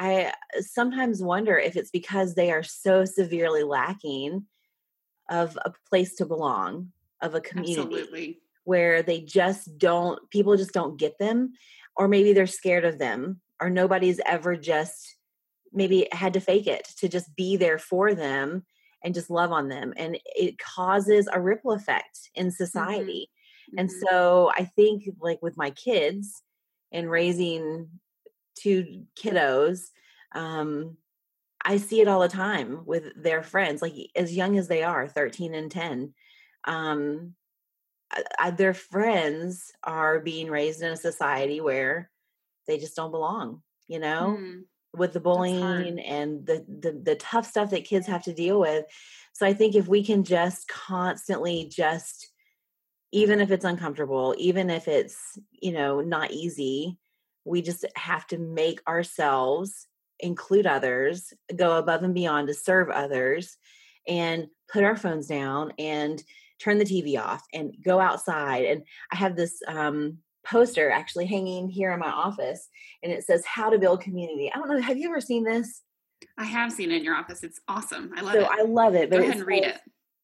i 0.00 0.32
sometimes 0.60 1.22
wonder 1.22 1.56
if 1.58 1.76
it's 1.76 1.90
because 1.90 2.34
they 2.34 2.50
are 2.50 2.62
so 2.64 3.04
severely 3.04 3.62
lacking 3.62 4.46
of 5.28 5.56
a 5.64 5.72
place 5.88 6.16
to 6.16 6.26
belong 6.26 6.92
of 7.22 7.34
a 7.34 7.40
community 7.40 7.80
Absolutely. 7.82 8.38
where 8.64 9.02
they 9.02 9.20
just 9.20 9.78
don't 9.78 10.18
people 10.30 10.56
just 10.56 10.72
don't 10.72 10.98
get 10.98 11.16
them 11.18 11.52
or 11.96 12.08
maybe 12.08 12.32
they're 12.32 12.46
scared 12.46 12.84
of 12.84 12.98
them 12.98 13.40
or 13.60 13.70
nobody's 13.70 14.20
ever 14.26 14.56
just 14.56 15.16
maybe 15.72 16.08
had 16.12 16.32
to 16.32 16.40
fake 16.40 16.66
it 16.66 16.88
to 16.98 17.08
just 17.08 17.34
be 17.36 17.56
there 17.56 17.78
for 17.78 18.14
them 18.14 18.64
and 19.04 19.14
just 19.14 19.30
love 19.30 19.52
on 19.52 19.68
them 19.68 19.92
and 19.96 20.18
it 20.24 20.58
causes 20.58 21.28
a 21.32 21.40
ripple 21.40 21.72
effect 21.72 22.30
in 22.34 22.46
Mm-hmm. 22.46 22.64
society 22.64 23.30
and 23.76 23.88
Mhm. 23.88 24.00
so 24.08 24.50
i 24.56 24.64
think 24.64 25.04
like 25.20 25.40
with 25.42 25.56
my 25.56 25.70
kids 25.70 26.42
and 26.92 27.10
raising 27.10 27.88
two 28.56 29.04
kiddos 29.16 29.88
um 30.34 30.96
i 31.64 31.76
see 31.76 32.00
it 32.00 32.08
all 32.08 32.20
the 32.20 32.28
time 32.28 32.84
with 32.86 33.12
their 33.16 33.42
friends 33.42 33.82
like 33.82 33.94
as 34.14 34.36
young 34.36 34.58
as 34.58 34.68
they 34.68 34.82
are 34.82 35.08
13 35.08 35.54
and 35.54 35.70
10 35.70 36.14
um 36.64 37.34
I, 38.12 38.22
I, 38.38 38.50
their 38.50 38.74
friends 38.74 39.72
are 39.84 40.18
being 40.20 40.50
raised 40.50 40.82
in 40.82 40.90
a 40.90 40.96
society 40.96 41.60
where 41.60 42.10
they 42.66 42.78
just 42.78 42.96
don't 42.96 43.10
belong 43.10 43.62
you 43.88 43.98
know 43.98 44.36
Mm. 44.38 44.64
with 44.92 45.12
the 45.12 45.20
bullying 45.20 46.00
and 46.00 46.44
the, 46.44 46.64
the 46.66 46.92
the 46.92 47.14
tough 47.14 47.46
stuff 47.46 47.70
that 47.70 47.84
kids 47.84 48.08
have 48.08 48.24
to 48.24 48.34
deal 48.34 48.58
with 48.58 48.84
so 49.32 49.46
i 49.46 49.52
think 49.52 49.74
if 49.74 49.86
we 49.86 50.04
can 50.04 50.24
just 50.24 50.66
constantly 50.68 51.68
just 51.70 52.28
even 53.12 53.40
if 53.40 53.50
it's 53.50 53.64
uncomfortable 53.64 54.34
even 54.38 54.70
if 54.70 54.88
it's 54.88 55.38
you 55.50 55.72
know 55.72 56.00
not 56.00 56.30
easy 56.30 56.98
we 57.44 57.62
just 57.62 57.84
have 57.96 58.26
to 58.28 58.38
make 58.38 58.80
ourselves 58.88 59.86
include 60.20 60.66
others 60.66 61.32
go 61.56 61.78
above 61.78 62.02
and 62.02 62.14
beyond 62.14 62.48
to 62.48 62.54
serve 62.54 62.90
others 62.90 63.56
and 64.06 64.46
put 64.70 64.84
our 64.84 64.96
phones 64.96 65.26
down 65.26 65.72
and 65.78 66.22
turn 66.60 66.76
the 66.78 66.84
tv 66.84 67.18
off 67.18 67.42
and 67.54 67.74
go 67.82 67.98
outside 67.98 68.64
and 68.66 68.82
i 69.12 69.16
have 69.16 69.34
this 69.36 69.62
um 69.66 70.18
poster 70.44 70.90
actually 70.90 71.26
hanging 71.26 71.68
here 71.68 71.92
in 71.92 72.00
my 72.00 72.10
office 72.10 72.68
and 73.02 73.12
it 73.12 73.24
says 73.24 73.44
how 73.46 73.70
to 73.70 73.78
build 73.78 74.00
community 74.02 74.50
i 74.54 74.58
don't 74.58 74.68
know 74.68 74.80
have 74.80 74.98
you 74.98 75.08
ever 75.08 75.20
seen 75.20 75.44
this 75.44 75.82
I 76.36 76.44
have 76.44 76.70
seen 76.70 76.90
it 76.90 76.96
in 76.96 77.04
your 77.04 77.14
office. 77.16 77.42
It's 77.42 77.60
awesome. 77.66 78.12
I 78.14 78.20
love 78.20 78.32
so 78.34 78.40
it. 78.40 78.48
i 78.50 78.62
love 78.62 78.94
it 78.94 79.10
Go 79.10 79.16
but 79.16 79.24
ahead 79.24 79.38
and 79.38 79.46
read 79.46 79.64
says, 79.64 79.74
it. 79.76 79.80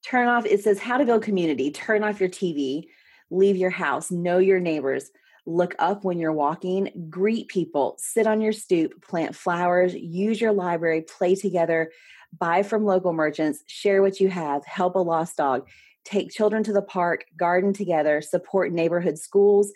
turn 0.07 0.29
off 0.29 0.45
it 0.45 0.63
says 0.63 0.79
how 0.79 0.99
to 0.99 1.07
build 1.07 1.23
community 1.23 1.71
turn 1.71 2.05
off 2.05 2.21
your 2.21 2.29
tv 2.29 2.85
leave 3.31 3.57
your 3.57 3.71
house 3.71 4.11
know 4.11 4.39
your 4.39 4.61
neighbors 4.61 5.11
look 5.47 5.75
up 5.79 6.05
when 6.05 6.19
you're 6.19 6.33
walking 6.33 7.07
greet 7.09 7.49
people 7.49 7.97
sit 7.99 8.27
on 8.27 8.41
your 8.41 8.53
stoop 8.53 9.01
plant 9.03 9.35
flowers 9.35 9.95
use 9.95 10.41
your 10.41 10.53
library 10.53 11.03
play 11.03 11.35
together 11.35 11.91
buy 12.39 12.63
from 12.63 12.85
local 12.85 13.13
merchants 13.13 13.63
share 13.67 14.03
what 14.03 14.21
you 14.21 14.29
have 14.29 14.65
help 14.67 14.97
a 14.97 14.99
lost 14.99 15.37
dog 15.37 15.67
take 16.05 16.31
children 16.31 16.63
to 16.63 16.73
the 16.73 16.83
park 16.83 17.25
garden 17.37 17.73
together 17.73 18.21
support 18.21 18.73
neighborhood 18.73 19.19
schools 19.19 19.73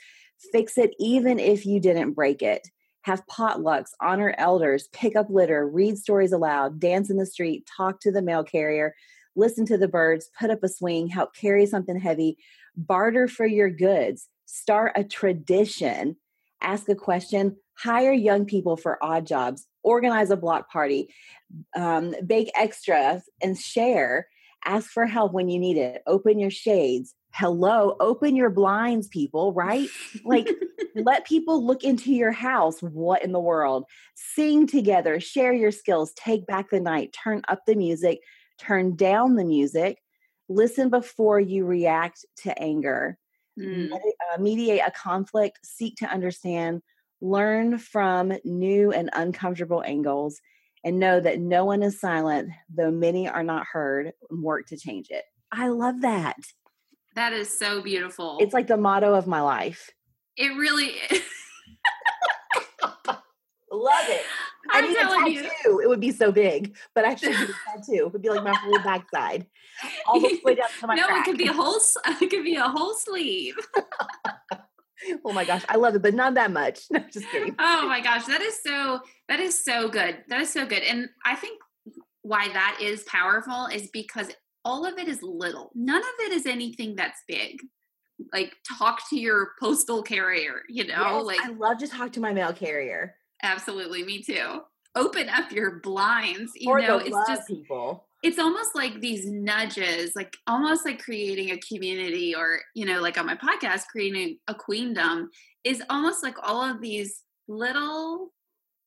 fix 0.52 0.78
it 0.78 0.94
even 0.98 1.38
if 1.38 1.66
you 1.66 1.80
didn't 1.80 2.12
break 2.12 2.42
it. 2.42 2.68
Have 3.02 3.26
potlucks 3.26 3.90
honor 4.00 4.34
elders 4.36 4.88
pick 4.92 5.16
up 5.16 5.28
litter 5.30 5.66
read 5.66 5.96
stories 5.96 6.32
aloud 6.32 6.78
dance 6.78 7.10
in 7.10 7.16
the 7.16 7.26
street 7.26 7.68
talk 7.76 8.00
to 8.00 8.12
the 8.12 8.22
mail 8.22 8.44
carrier 8.44 8.94
listen 9.36 9.64
to 9.64 9.78
the 9.78 9.88
birds, 9.88 10.28
put 10.38 10.50
up 10.50 10.62
a 10.62 10.68
swing, 10.68 11.06
help 11.06 11.34
carry 11.34 11.64
something 11.64 11.98
heavy, 11.98 12.36
barter 12.76 13.28
for 13.28 13.46
your 13.46 13.70
goods, 13.70 14.28
start 14.50 14.92
a 14.96 15.04
tradition, 15.04 16.16
ask 16.60 16.88
a 16.88 16.94
question, 16.94 17.56
hire 17.78 18.12
young 18.12 18.44
people 18.44 18.76
for 18.76 19.02
odd 19.02 19.26
jobs, 19.26 19.66
organize 19.82 20.30
a 20.30 20.36
block 20.36 20.70
party, 20.70 21.08
um, 21.76 22.14
bake 22.26 22.50
extras, 22.56 23.22
and 23.42 23.58
share. 23.58 24.26
Ask 24.64 24.90
for 24.90 25.06
help 25.06 25.32
when 25.32 25.48
you 25.48 25.58
need 25.58 25.78
it. 25.78 26.02
Open 26.06 26.38
your 26.38 26.50
shades. 26.50 27.14
Hello, 27.32 27.96
open 28.00 28.34
your 28.34 28.50
blinds, 28.50 29.08
people, 29.08 29.52
right? 29.52 29.88
Like, 30.24 30.48
let 30.96 31.26
people 31.26 31.64
look 31.64 31.84
into 31.84 32.12
your 32.12 32.32
house. 32.32 32.82
What 32.82 33.24
in 33.24 33.32
the 33.32 33.40
world? 33.40 33.84
Sing 34.16 34.66
together, 34.66 35.20
share 35.20 35.52
your 35.52 35.70
skills, 35.70 36.12
take 36.14 36.46
back 36.46 36.70
the 36.70 36.80
night, 36.80 37.12
turn 37.12 37.42
up 37.48 37.60
the 37.66 37.76
music, 37.76 38.18
turn 38.58 38.96
down 38.96 39.36
the 39.36 39.44
music, 39.44 39.98
listen 40.48 40.90
before 40.90 41.38
you 41.38 41.64
react 41.64 42.26
to 42.38 42.60
anger, 42.60 43.16
Mm. 43.58 43.92
uh, 43.92 44.40
mediate 44.40 44.82
a 44.86 44.90
conflict, 44.90 45.58
seek 45.64 45.96
to 45.96 46.06
understand, 46.06 46.82
learn 47.20 47.78
from 47.78 48.32
new 48.44 48.92
and 48.92 49.10
uncomfortable 49.12 49.82
angles, 49.84 50.40
and 50.84 50.98
know 50.98 51.20
that 51.20 51.40
no 51.40 51.64
one 51.64 51.82
is 51.82 52.00
silent, 52.00 52.50
though 52.74 52.90
many 52.90 53.28
are 53.28 53.42
not 53.42 53.66
heard, 53.70 54.12
and 54.30 54.42
work 54.42 54.66
to 54.68 54.76
change 54.78 55.08
it. 55.10 55.24
I 55.52 55.68
love 55.68 56.00
that. 56.02 56.36
That 57.16 57.32
is 57.32 57.56
so 57.56 57.82
beautiful. 57.82 58.38
It's 58.40 58.54
like 58.54 58.68
the 58.68 58.76
motto 58.76 59.14
of 59.14 59.26
my 59.26 59.40
life. 59.40 59.90
it 60.36 60.56
really 60.56 60.86
is. 61.10 61.22
Love 63.72 64.08
it. 64.08 64.22
I 64.72 64.80
need 64.82 64.96
a 64.96 65.00
telling 65.00 65.26
you. 65.32 65.42
tattoo. 65.42 65.80
It 65.82 65.88
would 65.88 66.00
be 66.00 66.12
so 66.12 66.32
big, 66.32 66.76
but 66.94 67.04
I 67.04 67.14
should 67.16 67.32
get 67.32 67.48
a 67.48 67.54
tattoo. 67.66 68.06
It 68.06 68.12
would 68.12 68.22
be 68.22 68.30
like 68.30 68.44
my 68.44 68.54
whole 68.54 68.78
backside, 68.80 69.46
all 70.06 70.20
the 70.20 70.40
way 70.44 70.54
down 70.54 70.68
to 70.80 70.86
my 70.86 70.94
no, 70.94 71.06
crack. 71.06 71.26
it 71.26 71.30
could 71.30 71.38
be 71.38 71.48
a 71.48 71.52
whole. 71.52 71.78
It 72.20 72.30
could 72.30 72.44
be 72.44 72.56
a 72.56 72.68
whole 72.68 72.94
sleeve. 72.94 73.54
oh 75.24 75.32
my 75.32 75.44
gosh, 75.44 75.62
I 75.68 75.76
love 75.76 75.94
it, 75.94 76.02
but 76.02 76.14
not 76.14 76.34
that 76.34 76.50
much. 76.50 76.80
No, 76.90 77.00
just 77.12 77.30
kidding. 77.30 77.54
Oh 77.58 77.86
my 77.86 78.00
gosh, 78.00 78.26
that 78.26 78.40
is 78.40 78.58
so. 78.62 79.00
That 79.28 79.40
is 79.40 79.62
so 79.62 79.88
good. 79.88 80.18
That 80.28 80.40
is 80.40 80.52
so 80.52 80.66
good. 80.66 80.82
And 80.82 81.08
I 81.24 81.36
think 81.36 81.58
why 82.22 82.48
that 82.48 82.78
is 82.82 83.02
powerful 83.04 83.66
is 83.66 83.88
because 83.92 84.30
all 84.64 84.84
of 84.84 84.98
it 84.98 85.08
is 85.08 85.22
little. 85.22 85.70
None 85.74 86.00
of 86.02 86.14
it 86.20 86.32
is 86.32 86.46
anything 86.46 86.96
that's 86.96 87.22
big. 87.26 87.62
Like 88.32 88.54
talk 88.78 89.08
to 89.08 89.18
your 89.18 89.52
postal 89.58 90.02
carrier. 90.02 90.62
You 90.68 90.86
know, 90.86 91.18
Yes, 91.18 91.24
like 91.24 91.40
I 91.40 91.48
love 91.52 91.78
to 91.78 91.88
talk 91.88 92.12
to 92.12 92.20
my 92.20 92.32
mail 92.34 92.52
carrier 92.52 93.14
absolutely. 93.42 94.02
Me 94.04 94.22
too. 94.22 94.60
Open 94.96 95.28
up 95.28 95.52
your 95.52 95.80
blinds. 95.80 96.52
You 96.56 96.70
or 96.70 96.80
know, 96.80 96.98
it's 96.98 97.10
love 97.10 97.26
just 97.28 97.46
people. 97.48 98.04
it's 98.22 98.38
almost 98.38 98.74
like 98.74 99.00
these 99.00 99.24
nudges 99.26 100.14
like 100.16 100.36
almost 100.46 100.84
like 100.84 101.00
creating 101.02 101.50
a 101.52 101.58
community 101.58 102.34
or 102.34 102.60
you 102.74 102.84
know 102.84 103.00
like 103.00 103.16
on 103.18 103.24
my 103.26 103.36
podcast 103.36 103.82
creating 103.90 104.36
a 104.48 104.54
queendom 104.54 105.30
is 105.64 105.82
almost 105.88 106.22
like 106.22 106.36
all 106.42 106.62
of 106.68 106.80
these 106.80 107.22
little 107.48 108.32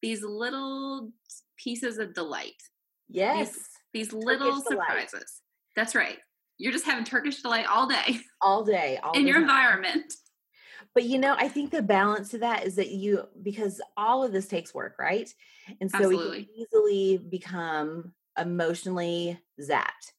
these 0.02 0.22
little 0.24 1.10
pieces 1.58 1.98
of 2.00 2.14
delight 2.14 2.62
Yes, 3.10 3.58
these 3.94 4.12
little 4.14 4.62
delight. 4.62 4.64
surprises 5.10 5.42
that's 5.76 5.96
right 5.96 6.18
you're 6.60 6.72
just 6.74 6.86
having 6.86 7.04
turkish 7.06 7.42
delight 7.42 7.66
all 7.68 7.88
day 7.88 8.20
all 8.42 8.64
day, 8.64 8.98
all 9.04 9.14
in 9.14 9.26
your 9.26 9.36
time. 9.38 9.44
environment 9.44 10.14
But 10.94 11.06
you 11.06 11.18
know, 11.18 11.36
I 11.38 11.48
think 11.48 11.72
the 11.72 11.82
balance 11.82 12.30
to 12.30 12.38
that 12.40 12.66
is 12.66 12.76
that 12.76 12.90
you 12.92 13.28
because 13.42 13.82
all 13.98 14.24
of 14.24 14.32
this 14.32 14.48
takes 14.48 14.74
work, 14.74 14.96
right? 15.00 15.34
And 15.82 15.92
so 15.92 16.10
we 16.10 16.20
Absolutely. 16.20 16.48
can 16.48 16.48
easily 16.56 17.18
become 17.18 18.14
emotionally 18.38 19.40
zapped. 19.62 20.14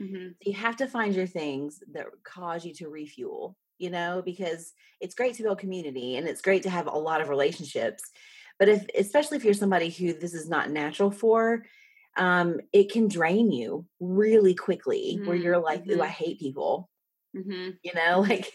Mhm. 0.00 0.34
you 0.44 0.52
have 0.52 0.76
to 0.76 0.86
find 0.86 1.14
your 1.14 1.26
things 1.26 1.82
that 1.92 2.06
cause 2.24 2.64
you 2.64 2.74
to 2.74 2.88
refuel 2.88 3.56
you 3.78 3.90
know 3.90 4.22
because 4.24 4.72
it's 5.00 5.14
great 5.14 5.34
to 5.34 5.42
build 5.42 5.58
community 5.58 6.16
and 6.16 6.28
it's 6.28 6.42
great 6.42 6.62
to 6.62 6.70
have 6.70 6.86
a 6.86 6.90
lot 6.90 7.20
of 7.20 7.28
relationships 7.28 8.02
but 8.58 8.68
if 8.68 8.86
especially 8.96 9.36
if 9.36 9.44
you're 9.44 9.54
somebody 9.54 9.90
who 9.90 10.12
this 10.12 10.34
is 10.34 10.48
not 10.48 10.70
natural 10.70 11.10
for 11.10 11.64
um 12.16 12.60
it 12.72 12.90
can 12.92 13.08
drain 13.08 13.50
you 13.50 13.86
really 14.00 14.54
quickly 14.54 15.20
where 15.24 15.36
Mm, 15.36 15.36
you're 15.36 15.58
like 15.58 15.84
ooh 15.90 16.02
i 16.02 16.06
mhm. 16.06 16.08
hate 16.08 16.38
people 16.38 16.90
Mhm. 17.34 17.78
you 17.82 17.92
know 17.94 18.20
like 18.28 18.52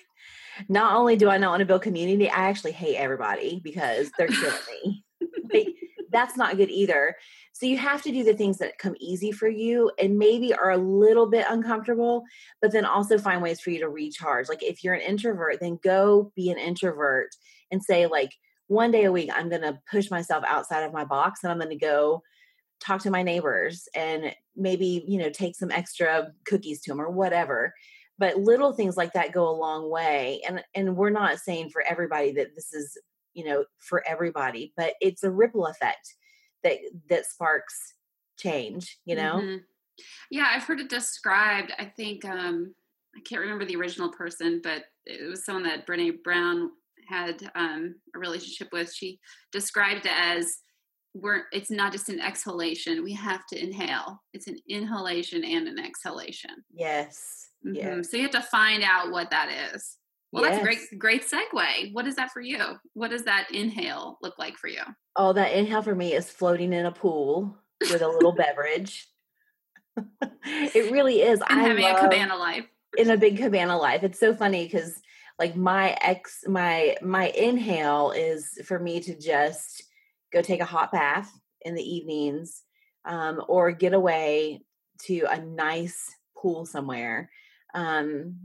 not 0.68 0.96
only 0.96 1.16
do 1.16 1.30
i 1.30 1.38
not 1.38 1.52
want 1.52 1.60
to 1.60 1.66
build 1.66 1.82
community 1.82 2.30
i 2.30 2.50
actually 2.50 2.72
hate 2.72 2.96
everybody 2.96 3.62
because 3.64 4.12
they're 4.18 4.28
killing 4.28 4.54
me. 4.84 5.04
Like 5.52 5.68
that's 6.12 6.38
not 6.38 6.58
good 6.58 6.70
either. 6.70 7.16
So 7.54 7.66
you 7.66 7.78
have 7.78 8.04
to 8.04 8.12
do 8.12 8.24
the 8.24 8.36
things 8.36 8.60
that 8.60 8.78
come 8.78 8.96
easy 9.00 9.32
for 9.32 9.48
you 9.48 9.92
and 10.00 10.18
maybe 10.18 10.54
are 10.54 10.70
a 10.70 10.78
little 10.78 11.26
bit 11.26 11.46
uncomfortable 11.50 12.24
but 12.62 12.72
then 12.72 12.86
also 12.86 13.18
find 13.18 13.42
ways 13.42 13.60
for 13.60 13.72
you 13.72 13.80
to 13.80 13.90
recharge. 13.90 14.48
Like 14.48 14.62
if 14.62 14.84
you're 14.84 14.94
an 14.94 15.02
introvert 15.02 15.60
then 15.60 15.80
go 15.84 16.32
be 16.36 16.52
an 16.52 16.60
introvert 16.60 17.30
and 17.72 17.84
say 17.84 18.06
like 18.06 18.32
one 18.70 18.92
day 18.92 19.06
a 19.06 19.12
week 19.12 19.30
i'm 19.34 19.50
going 19.50 19.64
to 19.64 19.78
push 19.92 20.10
myself 20.10 20.44
outside 20.48 20.84
of 20.84 20.94
my 20.94 21.04
box 21.04 21.44
and 21.44 21.52
i'm 21.52 21.58
going 21.58 21.70
to 21.70 21.76
go 21.76 22.22
talk 22.80 23.02
to 23.02 23.10
my 23.10 23.24
neighbors 23.24 23.90
and 23.96 24.34
maybe 24.56 25.04
you 25.08 25.18
know 25.18 25.30
take 25.30 25.56
some 25.56 25.72
extra 25.72 26.28
cookies 26.46 26.80
to 26.82 26.92
them 26.92 27.02
or 27.02 27.10
whatever 27.10 27.74
but 28.20 28.38
little 28.38 28.74
things 28.74 28.98
like 28.98 29.14
that 29.14 29.32
go 29.32 29.50
a 29.50 29.52
long 29.52 29.90
way 29.90 30.42
and 30.48 30.64
and 30.76 30.96
we're 30.96 31.10
not 31.10 31.40
saying 31.40 31.70
for 31.70 31.82
everybody 31.82 32.32
that 32.32 32.54
this 32.56 32.74
is 32.74 32.98
you 33.34 33.46
know 33.46 33.66
for 33.80 34.04
everybody 34.08 34.74
but 34.78 34.94
it's 35.02 35.24
a 35.24 35.32
ripple 35.32 35.66
effect 35.66 36.14
that 36.64 36.78
that 37.10 37.26
sparks 37.26 37.96
change 38.38 39.00
you 39.06 39.16
know 39.16 39.42
Mhm. 39.42 39.64
Yeah, 40.32 40.48
I've 40.50 40.64
heard 40.64 40.80
it 40.80 40.88
described. 40.90 41.74
I 41.78 41.86
think 41.86 42.24
um 42.26 42.74
I 43.16 43.22
can't 43.22 43.42
remember 43.42 43.66
the 43.66 43.76
original 43.76 44.10
person, 44.10 44.62
but 44.64 44.86
it 45.06 45.28
was 45.28 45.44
someone 45.44 45.64
that 45.64 45.88
Brene 45.88 46.24
Brown 46.24 46.72
had 47.08 47.52
um, 47.56 47.96
a 48.16 48.20
relationship 48.20 48.70
with, 48.72 48.94
she 48.94 49.20
described 49.52 50.06
it 50.06 50.12
as 50.16 50.60
we're 51.16 51.46
it's 51.52 51.72
not 51.72 51.92
just 51.92 52.10
an 52.10 52.20
exhalation 52.20 53.04
we 53.04 53.14
have 53.14 53.44
to 53.48 53.60
inhale 53.60 54.22
it's 54.34 54.46
an 54.48 54.56
inhalation 54.70 55.44
and 55.44 55.68
an 55.68 55.80
exhalation 55.80 56.52
yes 56.72 57.49
Mhm. 57.66 57.76
yeah 57.76 58.02
so 58.02 58.18
you 58.18 58.24
have 58.24 58.32
to 58.32 58.42
find 58.42 58.84
out 58.84 59.12
what 59.12 59.32
that 59.32 59.50
is. 59.74 59.98
Well 60.32 60.44
that's 60.44 60.60
a 60.60 60.64
great 60.64 60.80
great 60.98 61.24
segue. 61.28 61.94
What 61.94 62.06
is 62.08 62.16
that 62.16 62.32
for 62.32 62.42
you? 62.42 62.60
What 62.94 63.10
does 63.10 63.24
that 63.24 63.48
inhale 63.54 64.18
look 64.22 64.38
like 64.38 64.58
for 64.58 64.68
you? 64.68 64.84
Oh 65.16 65.34
that 65.34 65.54
inhale 65.54 65.82
for 65.82 65.96
me 65.96 66.14
is 66.14 66.30
floating 66.30 66.72
in 66.74 66.86
a 66.86 66.92
pool 66.92 67.58
with 67.82 68.02
a 68.02 68.08
little 68.08 68.32
beverage. 68.34 69.08
It 70.46 70.92
really 70.92 71.22
is. 71.22 71.42
I'm 71.48 71.60
having 71.60 71.84
a 71.86 71.96
cabana 71.96 72.36
life. 72.38 72.66
in 72.98 73.10
a 73.10 73.18
big 73.18 73.38
cabana 73.38 73.78
life. 73.78 74.04
It's 74.04 74.20
so 74.20 74.34
funny 74.34 74.64
because 74.66 75.00
like 75.38 75.56
my 75.56 75.98
ex 76.02 76.44
my 76.48 76.96
my 77.02 77.30
inhale 77.30 78.12
is 78.12 78.60
for 78.66 78.80
me 78.80 79.00
to 79.02 79.18
just 79.18 79.84
go 80.32 80.42
take 80.42 80.62
a 80.62 80.66
hot 80.66 80.92
bath 80.92 81.32
in 81.62 81.76
the 81.76 81.84
evenings 81.84 82.64
um, 83.06 83.42
or 83.48 83.72
get 83.72 83.94
away 83.94 84.62
to 85.06 85.26
a 85.30 85.40
nice 85.42 86.14
pool 86.38 86.66
somewhere 86.66 87.30
um, 87.74 88.36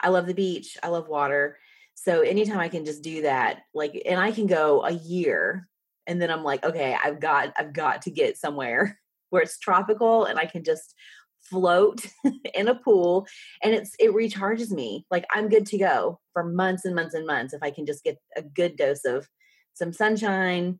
i 0.00 0.08
love 0.08 0.26
the 0.26 0.34
beach 0.34 0.76
i 0.82 0.88
love 0.88 1.08
water 1.08 1.58
so 1.94 2.20
anytime 2.20 2.58
i 2.58 2.68
can 2.68 2.84
just 2.84 3.02
do 3.02 3.22
that 3.22 3.62
like 3.74 4.00
and 4.06 4.20
i 4.20 4.30
can 4.30 4.46
go 4.46 4.84
a 4.84 4.92
year 4.92 5.68
and 6.06 6.20
then 6.20 6.30
i'm 6.30 6.44
like 6.44 6.64
okay 6.64 6.96
i've 7.02 7.20
got 7.20 7.52
i've 7.56 7.72
got 7.72 8.02
to 8.02 8.10
get 8.10 8.36
somewhere 8.36 8.98
where 9.30 9.42
it's 9.42 9.58
tropical 9.58 10.24
and 10.24 10.38
i 10.38 10.46
can 10.46 10.62
just 10.62 10.94
float 11.40 12.06
in 12.54 12.68
a 12.68 12.74
pool 12.74 13.26
and 13.62 13.74
it's 13.74 13.94
it 13.98 14.12
recharges 14.12 14.70
me 14.70 15.06
like 15.10 15.24
i'm 15.34 15.48
good 15.48 15.66
to 15.66 15.78
go 15.78 16.18
for 16.32 16.44
months 16.44 16.84
and 16.84 16.94
months 16.94 17.14
and 17.14 17.26
months 17.26 17.54
if 17.54 17.62
i 17.62 17.70
can 17.70 17.86
just 17.86 18.02
get 18.04 18.18
a 18.36 18.42
good 18.42 18.76
dose 18.76 19.04
of 19.04 19.28
some 19.74 19.92
sunshine 19.92 20.78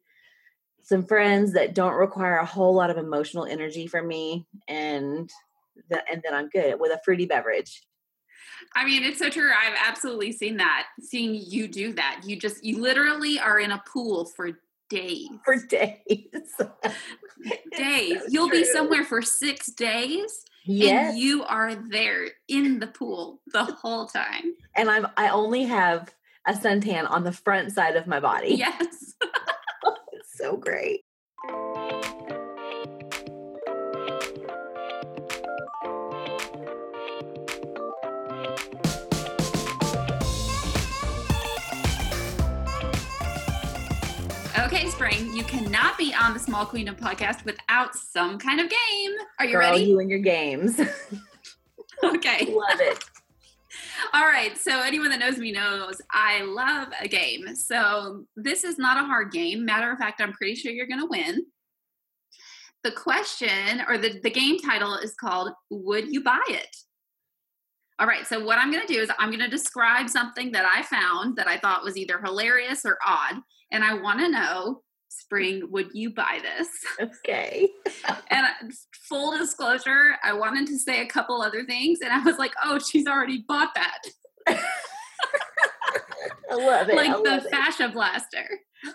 some 0.83 1.05
friends 1.05 1.53
that 1.53 1.75
don't 1.75 1.95
require 1.95 2.37
a 2.37 2.47
whole 2.47 2.75
lot 2.75 2.91
of 2.91 2.97
emotional 2.97 3.45
energy 3.45 3.87
from 3.87 4.07
me 4.07 4.47
and 4.69 5.31
the, 5.91 6.03
and 6.11 6.23
then 6.25 6.35
i'm 6.35 6.49
good 6.49 6.81
with 6.81 6.91
a 6.91 7.01
fruity 7.05 7.27
beverage 7.27 7.86
i 8.75 8.85
mean 8.85 9.03
it's 9.03 9.19
so 9.19 9.31
true. 9.31 9.51
I've 9.51 9.77
absolutely 9.87 10.33
seen 10.33 10.57
that 10.59 10.87
seeing 11.01 11.35
you 11.35 11.69
do 11.69 11.93
that. 11.95 12.23
You 12.25 12.37
just 12.37 12.65
you 12.65 12.81
literally 12.81 13.39
are 13.39 13.59
in 13.59 13.71
a 13.71 13.83
pool 13.87 14.25
for 14.25 14.59
days. 14.89 15.29
For 15.45 15.57
days. 15.57 15.99
Days. 17.77 18.23
So 18.23 18.27
you'll 18.29 18.49
be 18.49 18.65
somewhere 18.65 19.05
for 19.05 19.21
six 19.21 19.67
days 19.67 20.45
yes. 20.65 21.11
and 21.11 21.19
you 21.19 21.45
are 21.45 21.75
there 21.75 22.29
in 22.49 22.79
the 22.79 22.87
pool 22.87 23.41
the 23.53 23.65
whole 23.65 24.07
time. 24.07 24.55
And 24.75 24.91
i'm 24.91 25.07
i 25.17 25.29
only 25.29 25.65
have 25.65 26.15
a 26.47 26.53
suntan 26.53 27.09
on 27.11 27.25
the 27.25 27.33
front 27.33 27.73
side 27.73 27.97
of 27.97 28.07
my 28.07 28.21
body. 28.21 28.55
Yes. 28.55 29.15
It's 30.13 30.39
so 30.39 30.57
great 30.57 31.06
Spring, 44.97 45.31
you 45.37 45.45
cannot 45.45 45.99
be 45.99 46.15
on 46.15 46.33
the 46.33 46.41
Small 46.41 46.65
Queendom 46.65 46.97
podcast 46.97 47.45
without 47.45 47.95
some 47.95 48.39
kind 48.39 48.61
of 48.61 48.71
game. 48.71 49.13
Are 49.39 49.45
you 49.45 49.53
Girl, 49.53 49.73
ready? 49.73 49.85
you 49.85 50.01
and 50.01 50.09
your 50.09 50.21
games 50.21 50.81
okay. 52.03 52.47
love 52.47 52.81
it 52.81 53.05
All 54.15 54.25
right. 54.25 54.57
So, 54.57 54.81
anyone 54.81 55.11
that 55.11 55.19
knows 55.19 55.37
me 55.37 55.53
knows 55.53 56.01
I 56.11 56.41
love 56.45 56.89
a 56.99 57.09
game. 57.09 57.55
So, 57.55 58.25
this 58.37 58.65
is 58.65 58.79
not 58.79 58.97
a 58.97 59.07
hard 59.07 59.33
game. 59.33 59.67
Matter 59.67 59.93
of 59.93 59.99
fact, 59.99 60.23
I'm 60.23 60.33
pretty 60.33 60.55
sure 60.55 60.73
you're 60.73 60.87
going 60.87 61.01
to 61.01 61.09
win. 61.11 61.45
The 62.83 62.93
question 62.93 63.83
or 63.87 63.99
the, 63.99 64.19
the 64.23 64.31
game 64.31 64.59
title 64.61 64.95
is 64.95 65.13
called 65.13 65.53
Would 65.69 66.09
You 66.09 66.25
Buy 66.25 66.41
It? 66.49 66.75
All 67.99 68.07
right. 68.07 68.27
So, 68.27 68.43
what 68.43 68.59
I'm 68.59 68.73
going 68.73 68.87
to 68.87 68.95
do 68.95 69.03
is 69.03 69.11
I'm 69.19 69.29
going 69.29 69.45
to 69.45 69.49
describe 69.51 70.09
something 70.09 70.53
that 70.53 70.65
I 70.65 70.85
found 70.85 71.37
that 71.37 71.49
I 71.49 71.59
thought 71.59 71.85
was 71.85 71.99
either 71.99 72.19
hilarious 72.25 72.87
or 72.87 72.97
odd. 73.07 73.35
And 73.73 73.85
I 73.85 73.95
want 73.95 74.21
to 74.21 74.31
know, 74.31 74.83
Spring, 75.09 75.63
would 75.71 75.89
you 75.93 76.11
buy 76.11 76.41
this? 76.43 76.69
okay 77.01 77.69
And 78.31 78.47
full 79.09 79.37
disclosure, 79.37 80.17
I 80.23 80.33
wanted 80.33 80.67
to 80.69 80.79
say 80.79 81.01
a 81.03 81.07
couple 81.07 81.43
other 81.43 81.65
things, 81.65 82.01
and 82.03 82.13
I 82.13 82.21
was 82.21 82.39
like, 82.39 82.53
"Oh, 82.65 82.79
she's 82.79 83.07
already 83.07 83.45
bought 83.47 83.75
that, 83.75 84.03
i 86.51 86.55
love 86.55 86.89
it 86.89 86.97
like 86.97 87.11
I 87.11 87.23
the 87.23 87.45
it. 87.45 87.51
fascia 87.51 87.89
blaster." 87.89 88.47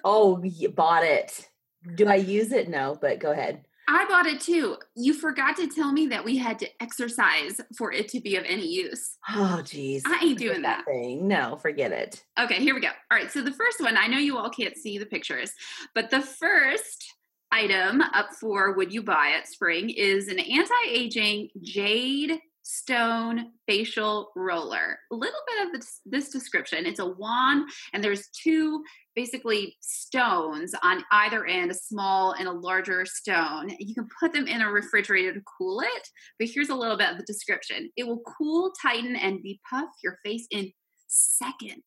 oh 0.03 0.41
you 0.43 0.69
bought 0.69 1.03
it 1.03 1.47
do 1.95 2.07
i 2.07 2.15
use 2.15 2.51
it 2.51 2.69
no 2.69 2.97
but 3.01 3.19
go 3.19 3.31
ahead 3.31 3.65
I 3.87 4.05
bought 4.07 4.25
it 4.25 4.39
too. 4.39 4.77
You 4.95 5.13
forgot 5.13 5.57
to 5.57 5.67
tell 5.67 5.91
me 5.91 6.07
that 6.07 6.23
we 6.23 6.37
had 6.37 6.59
to 6.59 6.67
exercise 6.81 7.59
for 7.77 7.91
it 7.91 8.07
to 8.09 8.21
be 8.21 8.35
of 8.35 8.43
any 8.45 8.67
use. 8.67 9.17
oh 9.29 9.61
geez 9.63 10.03
I 10.05 10.19
ain't 10.23 10.39
doing 10.39 10.61
that. 10.61 10.85
thing 10.85 11.27
no 11.27 11.57
forget 11.57 11.91
it 11.91 12.23
Okay, 12.39 12.59
here 12.59 12.73
we 12.73 12.81
go. 12.81 12.87
All 13.09 13.17
right, 13.17 13.31
so 13.31 13.41
the 13.41 13.51
first 13.51 13.81
one, 13.81 13.97
I 13.97 14.07
know 14.07 14.17
you 14.17 14.37
all 14.37 14.49
can't 14.49 14.77
see 14.77 14.97
the 14.97 15.05
pictures, 15.05 15.51
but 15.93 16.09
the 16.09 16.21
first 16.21 17.13
item 17.51 18.01
up 18.01 18.29
for 18.39 18.73
Would 18.73 18.93
You 18.93 19.03
Buy 19.03 19.35
It 19.39 19.47
Spring 19.47 19.89
is 19.89 20.27
an 20.27 20.39
anti 20.39 20.73
aging 20.87 21.49
jade 21.61 22.39
stone 22.63 23.51
facial 23.67 24.31
roller. 24.35 24.97
A 25.11 25.15
little 25.15 25.39
bit 25.47 25.67
of 25.67 25.73
this, 25.73 26.01
this 26.05 26.29
description 26.29 26.85
it's 26.85 26.99
a 26.99 27.05
wand, 27.05 27.69
and 27.93 28.03
there's 28.03 28.29
two 28.29 28.83
basically 29.15 29.75
stones 29.81 30.73
on 30.83 31.03
either 31.11 31.45
end 31.45 31.71
a 31.71 31.75
small 31.75 32.33
and 32.33 32.47
a 32.47 32.51
larger 32.51 33.05
stone. 33.05 33.71
You 33.79 33.93
can 33.93 34.07
put 34.19 34.33
them 34.33 34.47
in 34.47 34.61
a 34.61 34.71
refrigerator 34.71 35.33
to 35.33 35.41
cool 35.57 35.81
it, 35.81 36.07
but 36.39 36.49
here's 36.49 36.69
a 36.69 36.75
little 36.75 36.97
bit 36.97 37.11
of 37.11 37.17
the 37.17 37.25
description 37.25 37.89
it 37.97 38.07
will 38.07 38.21
cool, 38.37 38.71
tighten, 38.81 39.15
and 39.15 39.39
depuff 39.43 39.89
your 40.03 40.17
face 40.23 40.47
in 40.51 40.71
seconds 41.07 41.83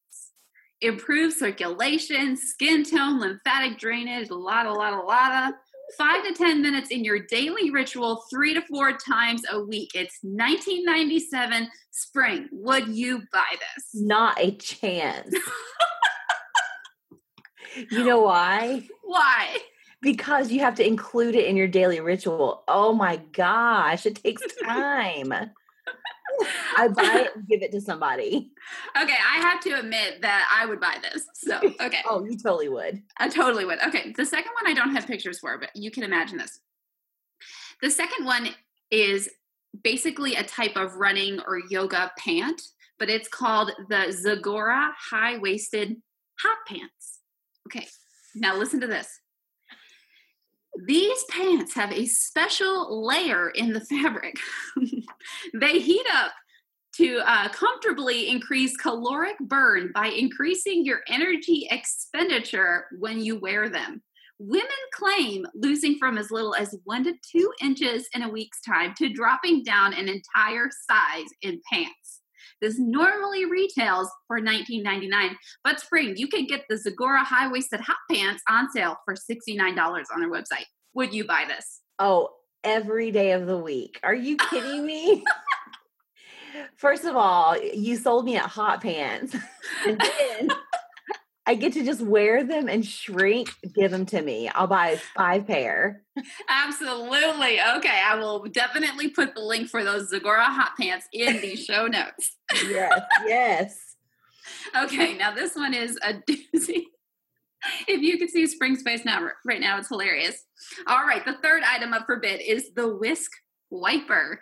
improve 0.85 1.33
circulation, 1.33 2.37
skin 2.37 2.85
tone, 2.85 3.19
lymphatic 3.19 3.79
drainage, 3.79 4.29
a 4.31 4.35
lot, 4.35 4.67
a 4.67 4.73
lot, 4.73 4.93
a 4.93 5.01
lot 5.01 5.49
of 5.49 5.55
five 5.99 6.25
to 6.25 6.33
10 6.35 6.61
minutes 6.62 6.90
in 6.90 7.05
your 7.05 7.20
daily 7.20 7.70
ritual, 7.70 8.25
three 8.31 8.55
to 8.55 8.62
four 8.62 8.92
times 8.97 9.42
a 9.51 9.61
week. 9.61 9.90
It's 9.94 10.18
1997 10.23 11.68
spring. 11.90 12.49
Would 12.53 12.88
you 12.88 13.23
buy 13.33 13.44
this? 13.53 13.85
not 13.94 14.38
a 14.40 14.53
chance 14.53 15.35
you 17.90 18.05
know 18.05 18.20
why 18.20 18.83
Why? 19.03 19.57
because 20.01 20.51
you 20.53 20.61
have 20.61 20.75
to 20.77 20.87
include 20.87 21.35
it 21.35 21.47
in 21.47 21.57
your 21.57 21.66
daily 21.68 22.01
ritual 22.01 22.62
oh 22.68 22.92
my 22.92 23.16
gosh 23.33 24.07
it 24.07 24.16
takes 24.16 24.42
time 24.64 25.33
i 26.77 26.89
buy 26.97 27.27
it 27.27 27.37
and 27.37 27.47
give 27.47 27.63
it 27.63 27.73
to 27.73 27.81
somebody 27.81 28.51
Okay, 28.97 29.13
I 29.13 29.39
have 29.39 29.61
to 29.61 29.79
admit 29.79 30.23
that 30.23 30.49
I 30.53 30.67
would 30.67 30.81
buy 30.81 30.97
this. 31.03 31.27
So, 31.35 31.57
okay. 31.81 31.99
oh 32.09 32.25
you 32.25 32.39
totally 32.39 32.69
would 32.69 33.03
I 33.19 33.29
totally 33.29 33.65
would. 33.65 33.81
Okay, 33.83 34.13
the 34.17 34.27
second 34.27 34.53
one 34.61 34.71
I 34.71 34.75
don't 34.75 34.95
have 34.95 35.07
pictures 35.07 35.39
for, 35.39 35.59
but 35.59 35.71
you 35.75 35.91
can 35.91 36.03
imagine 36.03 36.39
this. 36.39 36.61
The 37.83 37.91
second 37.91 38.25
one 38.25 38.49
is 38.91 39.29
basically 39.83 40.37
a 40.37 40.45
type 40.45 40.77
of 40.77 40.95
running 40.95 41.41
or 41.47 41.61
yoga 41.69 42.13
pant, 42.17 42.63
but 42.99 43.11
it's 43.11 43.29
called 43.29 43.73
the 43.89 44.17
Zagora 44.25 44.93
high 45.11 45.39
waisted 45.39 45.97
hot 46.41 46.59
pants. 46.69 47.21
Okay, 47.69 47.89
now 48.35 48.57
listen 48.57 48.81
to 48.81 48.87
this. 48.87 49.21
These 50.87 51.25
pants 51.31 51.75
have 51.75 51.93
a 51.93 52.07
special 52.07 53.07
layer 53.07 53.51
in 53.51 53.73
the 53.73 53.81
fabric. 53.81 54.37
they 55.55 55.79
heat 55.79 56.07
up 56.12 56.33
to 56.97 57.21
uh, 57.27 57.49
comfortably 57.49 58.29
increase 58.29 58.77
caloric 58.77 59.37
burn 59.40 59.90
by 59.95 60.07
increasing 60.07 60.85
your 60.85 61.01
energy 61.09 61.67
expenditure 61.71 62.87
when 62.99 63.21
you 63.21 63.38
wear 63.38 63.69
them. 63.69 64.03
Women 64.38 64.69
claim 64.93 65.47
losing 65.55 65.97
from 65.97 66.19
as 66.19 66.31
little 66.31 66.55
as 66.55 66.77
one 66.85 67.05
to 67.05 67.14
two 67.31 67.53
inches 67.62 68.09
in 68.14 68.23
a 68.23 68.29
week's 68.29 68.61
time 68.61 68.95
to 68.99 69.09
dropping 69.09 69.62
down 69.62 69.95
an 69.95 70.09
entire 70.09 70.71
size 70.88 71.29
in 71.43 71.61
pants. 71.73 72.21
This 72.61 72.79
normally 72.79 73.45
retails 73.45 74.09
for 74.27 74.40
$19.99, 74.40 75.31
but 75.62 75.81
spring, 75.81 76.14
you 76.17 76.29
can 76.29 76.47
get 76.47 76.64
the 76.69 76.77
Zagora 76.77 77.25
high 77.25 77.51
waisted 77.51 77.81
hot 77.81 77.97
pants 78.11 78.43
on 78.49 78.71
sale 78.71 78.97
for 79.05 79.14
$69 79.14 79.77
on 79.79 80.21
their 80.21 80.31
website. 80.31 80.67
Would 80.95 81.12
you 81.12 81.25
buy 81.25 81.45
this? 81.49 81.81
oh 81.99 82.29
every 82.62 83.11
day 83.11 83.33
of 83.33 83.47
the 83.47 83.57
week 83.57 84.01
are 84.03 84.14
you 84.14 84.37
kidding 84.51 84.85
me 84.85 85.23
first 86.77 87.05
of 87.05 87.17
all 87.17 87.57
you 87.59 87.97
sold 87.97 88.25
me 88.25 88.37
at 88.37 88.47
hot 88.47 88.81
pants 88.83 89.35
and 89.87 90.01
then 90.38 90.49
i 91.47 91.55
get 91.55 91.73
to 91.73 91.85
just 91.85 92.01
wear 92.01 92.45
them 92.45 92.69
and 92.69 92.87
shrink 92.87 93.49
give 93.75 93.90
them 93.90 94.07
to 94.07 94.21
me 94.23 94.49
i'll 94.55 94.67
buy 94.67 94.97
five 95.17 95.47
pair 95.47 96.03
Absolutely. 96.49 97.61
Okay, 97.61 98.01
I 98.07 98.14
will 98.17 98.45
definitely 98.45 99.09
put 99.09 99.35
the 99.35 99.40
link 99.40 99.69
for 99.69 99.83
those 99.83 100.12
Zagora 100.12 100.45
hot 100.45 100.73
pants 100.81 101.07
in 101.12 101.40
the 101.40 101.57
show 101.69 101.88
notes. 101.88 102.37
yes 102.69 103.01
yes 103.27 103.95
Okay, 104.77 105.17
now 105.17 105.35
this 105.35 105.55
one 105.57 105.75
is 105.75 105.99
a 106.03 106.14
doozy. 106.14 106.85
If 107.88 108.03
you 108.03 108.19
could 108.19 108.31
see 108.31 108.47
Spring's 108.47 108.83
face 108.83 109.05
now, 109.05 109.27
right 109.45 109.61
now, 109.61 109.79
it's 109.79 109.88
hilarious. 109.88 110.45
All 110.87 111.05
right, 111.05 111.25
the 111.25 111.37
third 111.43 111.62
item 111.62 111.93
up 111.95 112.05
for 112.07 112.21
bid 112.21 112.40
is 112.40 112.73
the 112.75 112.95
whisk 112.97 113.31
wiper. 113.71 114.40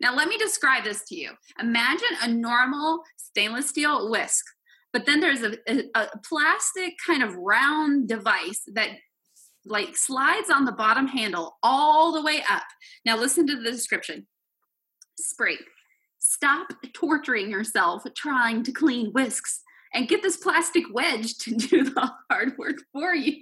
Now, 0.00 0.14
let 0.14 0.28
me 0.28 0.36
describe 0.38 0.84
this 0.84 1.02
to 1.08 1.16
you. 1.16 1.32
Imagine 1.60 2.08
a 2.22 2.28
normal 2.28 3.02
stainless 3.16 3.68
steel 3.68 4.10
whisk, 4.10 4.44
but 4.92 5.06
then 5.06 5.20
there's 5.20 5.42
a, 5.42 5.56
a, 5.68 5.84
a 5.94 6.18
plastic 6.28 6.94
kind 7.04 7.22
of 7.22 7.34
round 7.34 8.08
device 8.08 8.62
that 8.74 8.90
like 9.66 9.96
slides 9.96 10.50
on 10.50 10.64
the 10.64 10.72
bottom 10.72 11.06
handle 11.06 11.56
all 11.62 12.12
the 12.12 12.22
way 12.22 12.42
up. 12.50 12.64
Now, 13.04 13.16
listen 13.16 13.46
to 13.46 13.56
the 13.56 13.70
description. 13.70 14.26
Spray. 15.18 15.58
stop 16.18 16.72
torturing 16.92 17.50
yourself 17.50 18.02
trying 18.16 18.62
to 18.64 18.72
clean 18.72 19.12
whisks 19.12 19.62
and 19.94 20.08
get 20.08 20.22
this 20.22 20.36
plastic 20.36 20.84
wedge 20.92 21.38
to 21.38 21.54
do 21.54 21.84
the 21.84 22.10
hard 22.30 22.58
work 22.58 22.78
for 22.92 23.14
you. 23.14 23.40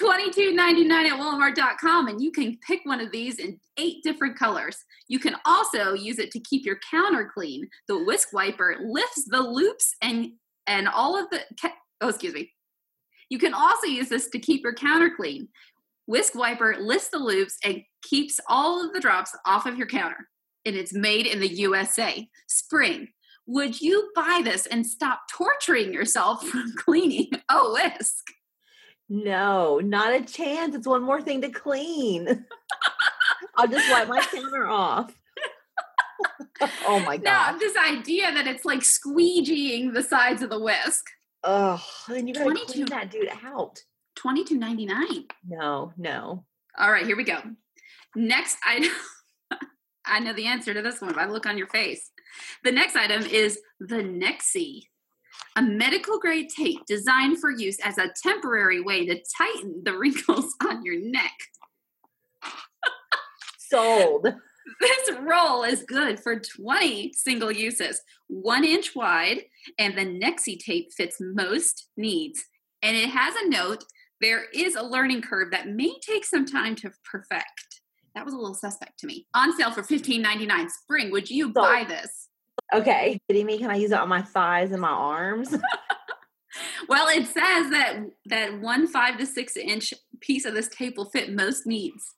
$22.99 0.00 0.90
at 0.90 1.18
walmart.com 1.18 2.08
and 2.08 2.20
you 2.20 2.30
can 2.30 2.58
pick 2.66 2.80
one 2.84 3.00
of 3.00 3.10
these 3.10 3.38
in 3.38 3.58
eight 3.78 4.02
different 4.02 4.38
colors. 4.38 4.76
You 5.08 5.18
can 5.18 5.36
also 5.44 5.94
use 5.94 6.18
it 6.18 6.30
to 6.32 6.40
keep 6.40 6.64
your 6.66 6.78
counter 6.90 7.30
clean. 7.32 7.68
The 7.88 8.04
whisk 8.04 8.32
wiper 8.32 8.76
lifts 8.84 9.24
the 9.26 9.40
loops 9.40 9.94
and 10.02 10.32
and 10.66 10.88
all 10.88 11.16
of 11.16 11.30
the 11.30 11.40
oh 12.00 12.08
excuse 12.08 12.34
me. 12.34 12.52
You 13.30 13.38
can 13.38 13.54
also 13.54 13.86
use 13.86 14.08
this 14.08 14.28
to 14.30 14.38
keep 14.38 14.62
your 14.62 14.74
counter 14.74 15.10
clean. 15.14 15.48
Whisk 16.06 16.34
wiper 16.34 16.76
lifts 16.78 17.08
the 17.08 17.18
loops 17.18 17.56
and 17.64 17.82
keeps 18.02 18.38
all 18.48 18.84
of 18.84 18.92
the 18.92 19.00
drops 19.00 19.36
off 19.44 19.66
of 19.66 19.76
your 19.76 19.88
counter. 19.88 20.28
And 20.64 20.76
it's 20.76 20.92
made 20.92 21.26
in 21.26 21.40
the 21.40 21.48
USA. 21.48 22.28
Spring. 22.46 23.08
Would 23.46 23.80
you 23.80 24.10
buy 24.14 24.42
this 24.44 24.66
and 24.66 24.84
stop 24.86 25.22
torturing 25.32 25.92
yourself 25.92 26.46
from 26.48 26.74
cleaning 26.76 27.30
a 27.48 27.58
whisk? 27.72 28.24
No, 29.08 29.78
not 29.78 30.14
a 30.14 30.24
chance. 30.24 30.74
It's 30.74 30.86
one 30.86 31.02
more 31.02 31.22
thing 31.22 31.40
to 31.42 31.48
clean. 31.48 32.46
I'll 33.56 33.68
just 33.68 33.90
wipe 33.90 34.08
my 34.08 34.20
counter 34.20 34.66
off. 34.66 35.14
oh 36.86 37.00
my 37.00 37.16
god! 37.16 37.24
Now 37.24 37.58
this 37.58 37.76
idea 37.76 38.32
that 38.32 38.46
it's 38.46 38.64
like 38.64 38.80
squeegeeing 38.80 39.94
the 39.94 40.02
sides 40.02 40.42
of 40.42 40.50
the 40.50 40.58
whisk. 40.60 41.04
Oh, 41.44 41.82
then 42.08 42.26
you 42.26 42.34
gotta 42.34 42.54
clean 42.66 42.86
that 42.86 43.10
dude 43.10 43.30
out. 43.44 43.78
Twenty 44.16 44.44
two 44.44 44.58
ninety 44.58 44.86
nine. 44.86 45.26
No, 45.46 45.92
no. 45.96 46.44
All 46.78 46.90
right, 46.90 47.06
here 47.06 47.16
we 47.16 47.24
go. 47.24 47.38
Next 48.14 48.56
item. 48.66 48.90
I 50.06 50.20
know 50.20 50.32
the 50.32 50.46
answer 50.46 50.72
to 50.74 50.82
this 50.82 51.00
one. 51.00 51.10
If 51.10 51.18
I 51.18 51.26
look 51.26 51.46
on 51.46 51.58
your 51.58 51.66
face, 51.68 52.10
the 52.64 52.72
next 52.72 52.96
item 52.96 53.22
is 53.22 53.60
the 53.80 53.96
Nexi 53.96 54.84
a 55.56 55.62
medical 55.62 56.18
grade 56.18 56.50
tape 56.50 56.80
designed 56.86 57.38
for 57.40 57.50
use 57.50 57.78
as 57.82 57.98
a 57.98 58.12
temporary 58.22 58.80
way 58.80 59.06
to 59.06 59.22
tighten 59.36 59.82
the 59.84 59.96
wrinkles 59.96 60.54
on 60.66 60.84
your 60.84 61.00
neck. 61.00 61.32
Sold. 63.58 64.28
This 64.80 65.12
roll 65.20 65.62
is 65.62 65.84
good 65.84 66.18
for 66.18 66.40
20 66.40 67.12
single 67.12 67.52
uses, 67.52 68.02
one 68.26 68.64
inch 68.64 68.96
wide, 68.96 69.44
and 69.78 69.96
the 69.96 70.04
Nexi 70.04 70.58
tape 70.58 70.92
fits 70.92 71.18
most 71.20 71.88
needs. 71.96 72.44
And 72.82 72.96
it 72.96 73.08
has 73.10 73.34
a 73.36 73.48
note 73.48 73.84
there 74.20 74.46
is 74.52 74.74
a 74.74 74.82
learning 74.82 75.22
curve 75.22 75.50
that 75.52 75.68
may 75.68 75.94
take 76.00 76.24
some 76.24 76.46
time 76.46 76.74
to 76.76 76.90
perfect. 77.10 77.80
That 78.14 78.24
was 78.24 78.34
a 78.34 78.38
little 78.38 78.54
suspect 78.54 78.98
to 79.00 79.06
me. 79.06 79.26
On 79.34 79.54
sale 79.56 79.70
for 79.70 79.82
$15.99. 79.82 80.70
Spring, 80.70 81.10
would 81.10 81.30
you 81.30 81.52
buy 81.52 81.84
this? 81.86 82.25
Okay. 82.74 83.20
Kidding 83.28 83.46
me? 83.46 83.58
Can 83.58 83.70
I 83.70 83.76
use 83.76 83.92
it 83.92 83.98
on 83.98 84.08
my 84.08 84.22
thighs 84.22 84.72
and 84.72 84.80
my 84.80 84.88
arms? 84.88 85.50
well, 86.88 87.08
it 87.08 87.26
says 87.26 87.70
that 87.70 87.98
that 88.26 88.60
one 88.60 88.86
five 88.86 89.18
to 89.18 89.26
six 89.26 89.56
inch 89.56 89.94
piece 90.20 90.44
of 90.44 90.54
this 90.54 90.68
tape 90.68 90.96
will 90.96 91.10
fit 91.10 91.34
most 91.34 91.66
needs. 91.66 92.14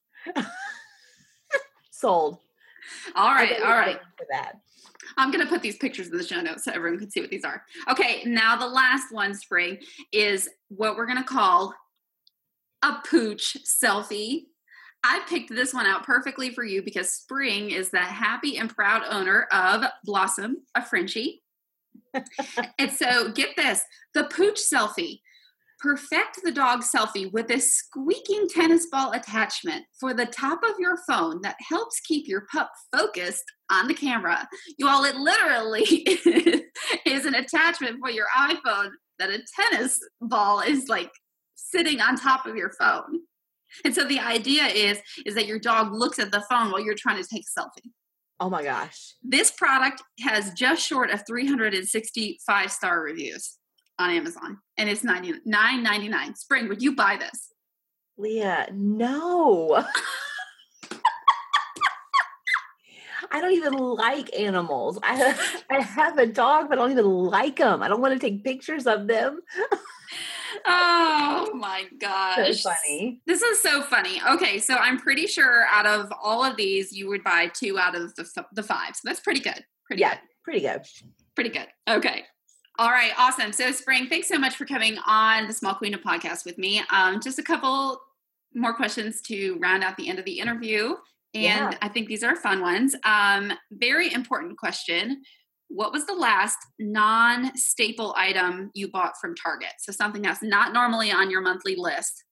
Sold. 1.90 2.38
All 3.14 3.34
right, 3.34 3.60
all 3.60 3.76
right. 3.76 3.98
For 4.16 4.26
that. 4.30 4.52
I'm 5.16 5.30
going 5.30 5.44
to 5.44 5.50
put 5.50 5.62
these 5.62 5.76
pictures 5.76 6.08
in 6.08 6.16
the 6.16 6.24
show 6.24 6.40
notes 6.40 6.64
so 6.64 6.72
everyone 6.72 7.00
can 7.00 7.10
see 7.10 7.20
what 7.20 7.30
these 7.30 7.44
are. 7.44 7.64
Okay, 7.90 8.22
now 8.24 8.56
the 8.56 8.68
last 8.68 9.06
one, 9.10 9.34
Spring, 9.34 9.78
is 10.12 10.48
what 10.68 10.96
we're 10.96 11.06
going 11.06 11.18
to 11.18 11.24
call 11.24 11.74
a 12.82 12.96
pooch 13.04 13.56
selfie. 13.64 14.44
I 15.08 15.20
picked 15.26 15.48
this 15.48 15.72
one 15.72 15.86
out 15.86 16.04
perfectly 16.04 16.50
for 16.50 16.64
you 16.64 16.82
because 16.82 17.10
Spring 17.10 17.70
is 17.70 17.88
the 17.88 17.98
happy 17.98 18.58
and 18.58 18.68
proud 18.68 19.02
owner 19.08 19.46
of 19.50 19.84
Blossom, 20.04 20.58
a 20.74 20.84
Frenchie. 20.84 21.42
and 22.78 22.92
so 22.92 23.32
get 23.32 23.56
this 23.56 23.80
the 24.12 24.24
pooch 24.24 24.60
selfie. 24.60 25.20
Perfect 25.80 26.40
the 26.44 26.52
dog 26.52 26.82
selfie 26.82 27.32
with 27.32 27.50
a 27.50 27.58
squeaking 27.58 28.48
tennis 28.48 28.86
ball 28.92 29.12
attachment 29.12 29.86
for 29.98 30.12
the 30.12 30.26
top 30.26 30.62
of 30.62 30.74
your 30.78 30.98
phone 31.08 31.40
that 31.40 31.56
helps 31.66 32.00
keep 32.00 32.28
your 32.28 32.46
pup 32.52 32.70
focused 32.94 33.44
on 33.70 33.88
the 33.88 33.94
camera. 33.94 34.46
You 34.76 34.88
all, 34.88 35.04
it 35.04 35.16
literally 35.16 35.84
is 37.06 37.24
an 37.24 37.34
attachment 37.34 37.96
for 38.00 38.10
your 38.10 38.26
iPhone 38.36 38.90
that 39.18 39.30
a 39.30 39.40
tennis 39.58 39.98
ball 40.20 40.60
is 40.60 40.88
like 40.88 41.12
sitting 41.54 42.00
on 42.00 42.16
top 42.16 42.44
of 42.44 42.56
your 42.56 42.72
phone. 42.78 43.20
And 43.84 43.94
so 43.94 44.04
the 44.04 44.20
idea 44.20 44.66
is 44.66 45.00
is 45.26 45.34
that 45.34 45.46
your 45.46 45.58
dog 45.58 45.92
looks 45.92 46.18
at 46.18 46.32
the 46.32 46.44
phone 46.48 46.70
while 46.70 46.80
you're 46.80 46.94
trying 46.94 47.22
to 47.22 47.28
take 47.28 47.44
a 47.44 47.60
selfie. 47.60 47.90
Oh 48.40 48.50
my 48.50 48.62
gosh. 48.62 49.14
This 49.22 49.50
product 49.50 50.02
has 50.20 50.52
just 50.52 50.86
short 50.86 51.10
of 51.10 51.24
365 51.26 52.72
star 52.72 53.00
reviews 53.02 53.56
on 53.98 54.10
Amazon 54.10 54.58
and 54.76 54.88
it's 54.88 55.02
99.99. 55.02 56.36
Spring, 56.36 56.68
would 56.68 56.82
you 56.82 56.94
buy 56.94 57.16
this? 57.18 57.52
Leah, 58.16 58.68
no. 58.72 59.84
I 63.30 63.40
don't 63.40 63.52
even 63.52 63.74
like 63.74 64.34
animals. 64.38 64.98
I 65.02 65.34
I 65.70 65.80
have 65.80 66.18
a 66.18 66.26
dog, 66.26 66.68
but 66.68 66.78
I 66.78 66.82
don't 66.82 66.92
even 66.92 67.04
like 67.04 67.56
them. 67.56 67.82
I 67.82 67.88
don't 67.88 68.00
want 68.00 68.14
to 68.14 68.20
take 68.20 68.44
pictures 68.44 68.86
of 68.86 69.06
them. 69.06 69.40
oh 70.66 71.50
my 71.54 71.84
gosh. 72.00 72.62
So 72.62 72.70
funny. 72.70 73.20
This 73.26 73.42
is 73.42 73.60
so 73.60 73.82
funny. 73.82 74.20
Okay, 74.30 74.58
so 74.58 74.74
I'm 74.74 74.98
pretty 74.98 75.26
sure 75.26 75.64
out 75.70 75.86
of 75.86 76.12
all 76.22 76.44
of 76.44 76.56
these, 76.56 76.92
you 76.92 77.08
would 77.08 77.24
buy 77.24 77.50
two 77.54 77.78
out 77.78 77.94
of 77.94 78.14
the, 78.14 78.44
the 78.52 78.62
five. 78.62 78.94
So 78.94 79.00
that's 79.04 79.20
pretty 79.20 79.40
good. 79.40 79.64
Pretty 79.86 80.00
yeah, 80.00 80.14
good. 80.14 80.20
pretty 80.44 80.60
good. 80.60 80.82
Pretty 81.34 81.50
good. 81.50 81.66
Okay. 81.88 82.24
All 82.78 82.90
right, 82.90 83.12
awesome. 83.18 83.52
So, 83.52 83.72
Spring, 83.72 84.06
thanks 84.06 84.28
so 84.28 84.38
much 84.38 84.54
for 84.54 84.64
coming 84.64 84.98
on 85.04 85.48
the 85.48 85.52
Small 85.52 85.74
Queendom 85.74 86.00
Podcast 86.00 86.44
with 86.44 86.58
me. 86.58 86.80
Um, 86.90 87.20
just 87.20 87.40
a 87.40 87.42
couple 87.42 88.00
more 88.54 88.72
questions 88.72 89.20
to 89.22 89.58
round 89.60 89.82
out 89.82 89.96
the 89.96 90.08
end 90.08 90.20
of 90.20 90.24
the 90.24 90.38
interview. 90.38 90.94
And 91.34 91.72
yeah. 91.72 91.78
I 91.82 91.88
think 91.88 92.08
these 92.08 92.22
are 92.22 92.36
fun 92.36 92.60
ones. 92.60 92.94
Um, 93.04 93.52
very 93.72 94.12
important 94.12 94.58
question 94.58 95.22
what 95.68 95.92
was 95.92 96.06
the 96.06 96.14
last 96.14 96.58
non 96.78 97.56
staple 97.56 98.14
item 98.16 98.70
you 98.74 98.90
bought 98.90 99.18
from 99.20 99.34
Target? 99.34 99.72
So 99.78 99.92
something 99.92 100.22
that's 100.22 100.42
not 100.42 100.72
normally 100.72 101.10
on 101.10 101.30
your 101.30 101.40
monthly 101.40 101.76
list. 101.76 102.24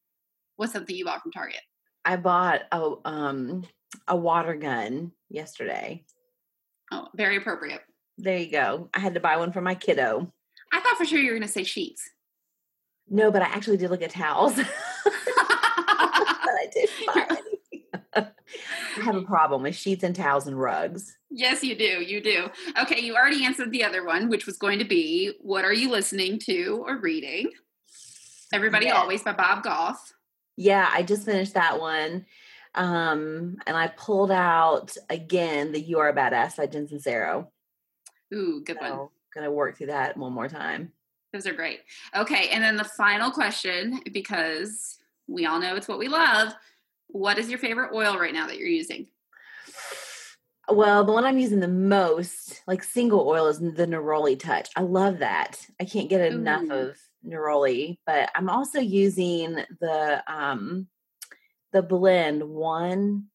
What's 0.57 0.73
something 0.73 0.97
you 0.97 1.05
bought 1.05 1.23
from 1.23 1.33
Target? 1.33 1.61
I 2.05 2.17
bought 2.17 2.63
a 2.73 2.95
um 3.05 3.65
a 4.09 4.17
water 4.17 4.55
gun 4.55 5.13
yesterday. 5.29 6.05
Oh, 6.93 7.09
very 7.15 7.37
appropriate. 7.37 7.83
There 8.19 8.39
you 8.39 8.51
go. 8.51 8.89
I 8.95 9.01
had 9.01 9.15
to 9.15 9.21
buy 9.21 9.37
one 9.37 9.53
for 9.53 9.61
my 9.61 9.75
kiddo. 9.75 10.33
I 10.73 10.81
thought 10.81 10.97
for 10.97 11.05
sure 11.05 11.19
you 11.19 11.27
were 11.27 11.39
going 11.39 11.47
to 11.47 11.53
say 11.53 11.65
sheets. 11.65 12.03
No, 13.09 13.31
but 13.31 13.43
I 13.43 13.47
actually 13.47 13.77
did 13.77 13.91
look 13.91 14.03
at 14.03 14.11
towels. 14.11 14.57
but 14.57 14.67
I 15.07 16.69
did 16.73 16.89
buy. 17.07 17.37
I 18.99 19.03
have 19.03 19.17
a 19.17 19.23
problem 19.23 19.63
with 19.63 19.75
sheets 19.75 20.03
and 20.03 20.15
towels 20.15 20.47
and 20.47 20.59
rugs. 20.59 21.17
Yes, 21.31 21.63
you 21.63 21.75
do. 21.75 21.85
You 22.03 22.21
do. 22.21 22.49
Okay, 22.81 23.01
you 23.01 23.15
already 23.15 23.45
answered 23.45 23.71
the 23.71 23.85
other 23.85 24.05
one, 24.05 24.29
which 24.29 24.47
was 24.47 24.57
going 24.57 24.79
to 24.79 24.85
be 24.85 25.35
what 25.41 25.65
are 25.65 25.73
you 25.73 25.91
listening 25.91 26.39
to 26.41 26.85
or 26.87 26.99
reading? 26.99 27.51
Everybody 28.53 28.87
yes. 28.87 28.97
Always 28.97 29.23
by 29.23 29.33
Bob 29.33 29.63
Goff. 29.63 30.13
Yeah, 30.57 30.89
I 30.91 31.03
just 31.03 31.25
finished 31.25 31.55
that 31.55 31.81
one. 31.81 32.27
Um, 32.75 33.57
and 33.67 33.77
I 33.77 33.89
pulled 33.89 34.31
out 34.31 34.97
again 35.09 35.73
the 35.73 35.81
You 35.81 35.99
Are 35.99 36.09
a 36.09 36.15
Badass 36.15 36.57
by 36.57 36.67
Jen 36.67 36.87
Sincero. 36.87 37.49
Ooh, 38.35 38.63
good 38.65 38.79
so, 38.81 38.97
one. 38.97 39.09
Gonna 39.35 39.51
work 39.51 39.77
through 39.77 39.89
that 39.89 40.17
one 40.17 40.33
more 40.33 40.49
time. 40.49 40.93
Those 41.33 41.47
are 41.47 41.53
great. 41.53 41.81
Okay, 42.15 42.49
and 42.51 42.63
then 42.63 42.77
the 42.77 42.85
final 42.85 43.31
question, 43.31 44.01
because 44.13 44.99
we 45.27 45.45
all 45.47 45.59
know 45.59 45.75
it's 45.75 45.89
what 45.89 45.99
we 45.99 46.09
love. 46.09 46.55
What 47.09 47.39
is 47.39 47.49
your 47.49 47.59
favorite 47.59 47.95
oil 47.95 48.19
right 48.19 48.35
now 48.35 48.47
that 48.47 48.59
you're 48.59 48.69
using? 48.69 49.07
Well, 50.69 51.05
the 51.05 51.13
one 51.13 51.25
I'm 51.25 51.39
using 51.39 51.61
the 51.61 51.69
most, 51.69 52.63
like 52.67 52.83
single 52.83 53.29
oil, 53.29 53.47
is 53.47 53.61
the 53.61 53.87
Neroli 53.87 54.39
Touch. 54.39 54.69
I 54.75 54.83
love 54.83 55.21
that. 55.21 55.65
I 55.81 55.85
can't 55.85 56.09
get 56.09 56.33
enough 56.33 56.65
Ooh. 56.65 56.73
of 56.73 56.97
Neroli, 57.25 57.99
but 58.05 58.31
I'm 58.35 58.49
also 58.49 58.81
using 58.81 59.55
the 59.81 60.23
um 60.27 60.89
the 61.73 61.83
blend 61.83 62.43
one 62.43 63.29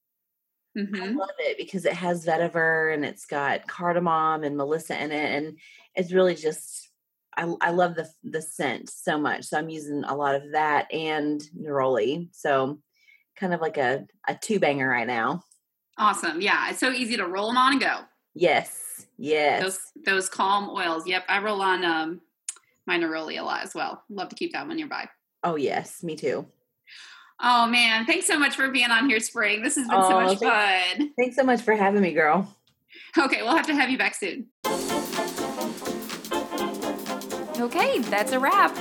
Mm-hmm. 0.77 1.03
I 1.03 1.07
love 1.07 1.29
it 1.39 1.57
because 1.57 1.85
it 1.85 1.93
has 1.93 2.25
vetiver 2.25 2.93
and 2.93 3.03
it's 3.03 3.25
got 3.25 3.67
cardamom 3.67 4.43
and 4.43 4.55
melissa 4.55 5.01
in 5.01 5.11
it, 5.11 5.35
and 5.35 5.57
it's 5.95 6.13
really 6.13 6.35
just 6.35 6.89
I, 7.35 7.53
I 7.59 7.71
love 7.71 7.95
the 7.95 8.09
the 8.23 8.41
scent 8.41 8.89
so 8.89 9.17
much. 9.17 9.45
So 9.45 9.57
I'm 9.57 9.69
using 9.69 10.03
a 10.05 10.15
lot 10.15 10.35
of 10.35 10.53
that 10.53 10.91
and 10.93 11.41
neroli. 11.57 12.29
So 12.31 12.79
kind 13.35 13.53
of 13.53 13.61
like 13.61 13.77
a 13.77 14.05
a 14.27 14.35
two 14.35 14.59
banger 14.59 14.87
right 14.87 15.07
now. 15.07 15.43
Awesome. 15.97 16.41
Yeah, 16.41 16.69
it's 16.69 16.79
so 16.79 16.91
easy 16.91 17.17
to 17.17 17.27
roll 17.27 17.47
them 17.47 17.57
on 17.57 17.73
and 17.73 17.81
go. 17.81 17.99
Yes. 18.33 19.05
Yes. 19.17 19.61
Those 19.61 19.79
those 20.05 20.29
calm 20.29 20.69
oils. 20.69 21.07
Yep, 21.07 21.25
I 21.27 21.39
roll 21.39 21.61
on 21.61 21.83
um 21.83 22.21
my 22.87 22.97
neroli 22.97 23.39
a 23.39 23.43
lot 23.43 23.63
as 23.63 23.75
well. 23.75 24.03
Love 24.09 24.29
to 24.29 24.35
keep 24.35 24.53
that 24.53 24.67
one 24.67 24.77
nearby. 24.77 25.07
Oh 25.43 25.55
yes, 25.55 26.03
me 26.03 26.15
too. 26.15 26.47
Oh 27.39 27.67
man, 27.67 28.05
thanks 28.05 28.27
so 28.27 28.37
much 28.37 28.55
for 28.55 28.69
being 28.69 28.91
on 28.91 29.09
here, 29.09 29.19
Spring. 29.19 29.63
This 29.63 29.75
has 29.75 29.87
been 29.87 29.97
oh, 29.99 30.09
so 30.09 30.21
much 30.21 30.39
thanks, 30.39 30.97
fun. 30.97 31.13
Thanks 31.17 31.35
so 31.35 31.43
much 31.43 31.61
for 31.61 31.75
having 31.75 32.01
me, 32.01 32.13
girl. 32.13 32.55
Okay, 33.17 33.41
we'll 33.41 33.55
have 33.55 33.67
to 33.67 33.75
have 33.75 33.89
you 33.89 33.97
back 33.97 34.15
soon. 34.15 34.47
Okay, 37.59 37.99
that's 37.99 38.31
a 38.31 38.39
wrap. 38.39 38.75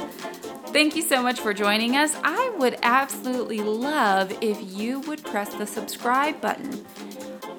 Thank 0.72 0.96
you 0.96 1.02
so 1.02 1.22
much 1.22 1.40
for 1.40 1.52
joining 1.52 1.96
us. 1.96 2.16
I 2.22 2.54
would 2.58 2.78
absolutely 2.82 3.60
love 3.60 4.36
if 4.40 4.58
you 4.62 5.00
would 5.00 5.22
press 5.24 5.52
the 5.54 5.66
subscribe 5.66 6.40
button. 6.40 6.86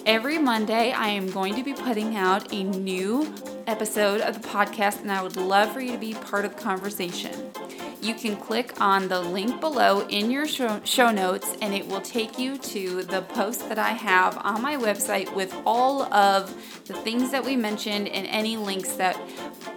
Every 0.06 0.38
Monday, 0.38 0.92
I 0.92 1.10
am 1.10 1.30
going 1.30 1.56
to 1.56 1.64
be 1.64 1.74
putting 1.74 2.16
out 2.16 2.52
a 2.54 2.64
new 2.64 3.34
episode 3.68 4.22
of 4.22 4.42
the 4.42 4.48
podcast, 4.48 5.02
and 5.02 5.12
I 5.12 5.22
would 5.22 5.36
love 5.36 5.72
for 5.72 5.82
you 5.82 5.92
to 5.92 5.98
be 5.98 6.14
part 6.14 6.46
of 6.46 6.56
the 6.56 6.62
conversation 6.62 7.52
you 8.02 8.16
can 8.16 8.36
click 8.36 8.82
on 8.82 9.08
the 9.08 9.22
link 9.22 9.60
below 9.62 10.08
in 10.08 10.32
your 10.32 10.48
show, 10.48 11.12
notes 11.12 11.56
and 11.62 11.74
it 11.74 11.88
will 11.88 12.02
take 12.02 12.40
you 12.40 12.58
to 12.58 13.04
the 13.04 13.22
post 13.22 13.70
that 13.70 13.78
I 13.78 13.90
have 13.90 14.38
on 14.40 14.62
my 14.62 14.76
website 14.76 15.34
with 15.36 15.56
all 15.66 16.12
of 16.14 16.50
the 16.86 16.94
things 16.94 17.32
that 17.32 17.46
we 17.46 17.56
mentioned 17.56 18.08
and 18.08 18.26
any 18.28 18.58
links 18.58 18.94
that 18.94 19.20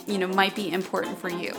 you 0.06 0.16
know 0.16 0.26
might 0.26 0.56
be 0.56 0.72
important 0.72 1.18
for 1.18 1.28
you. 1.28 1.52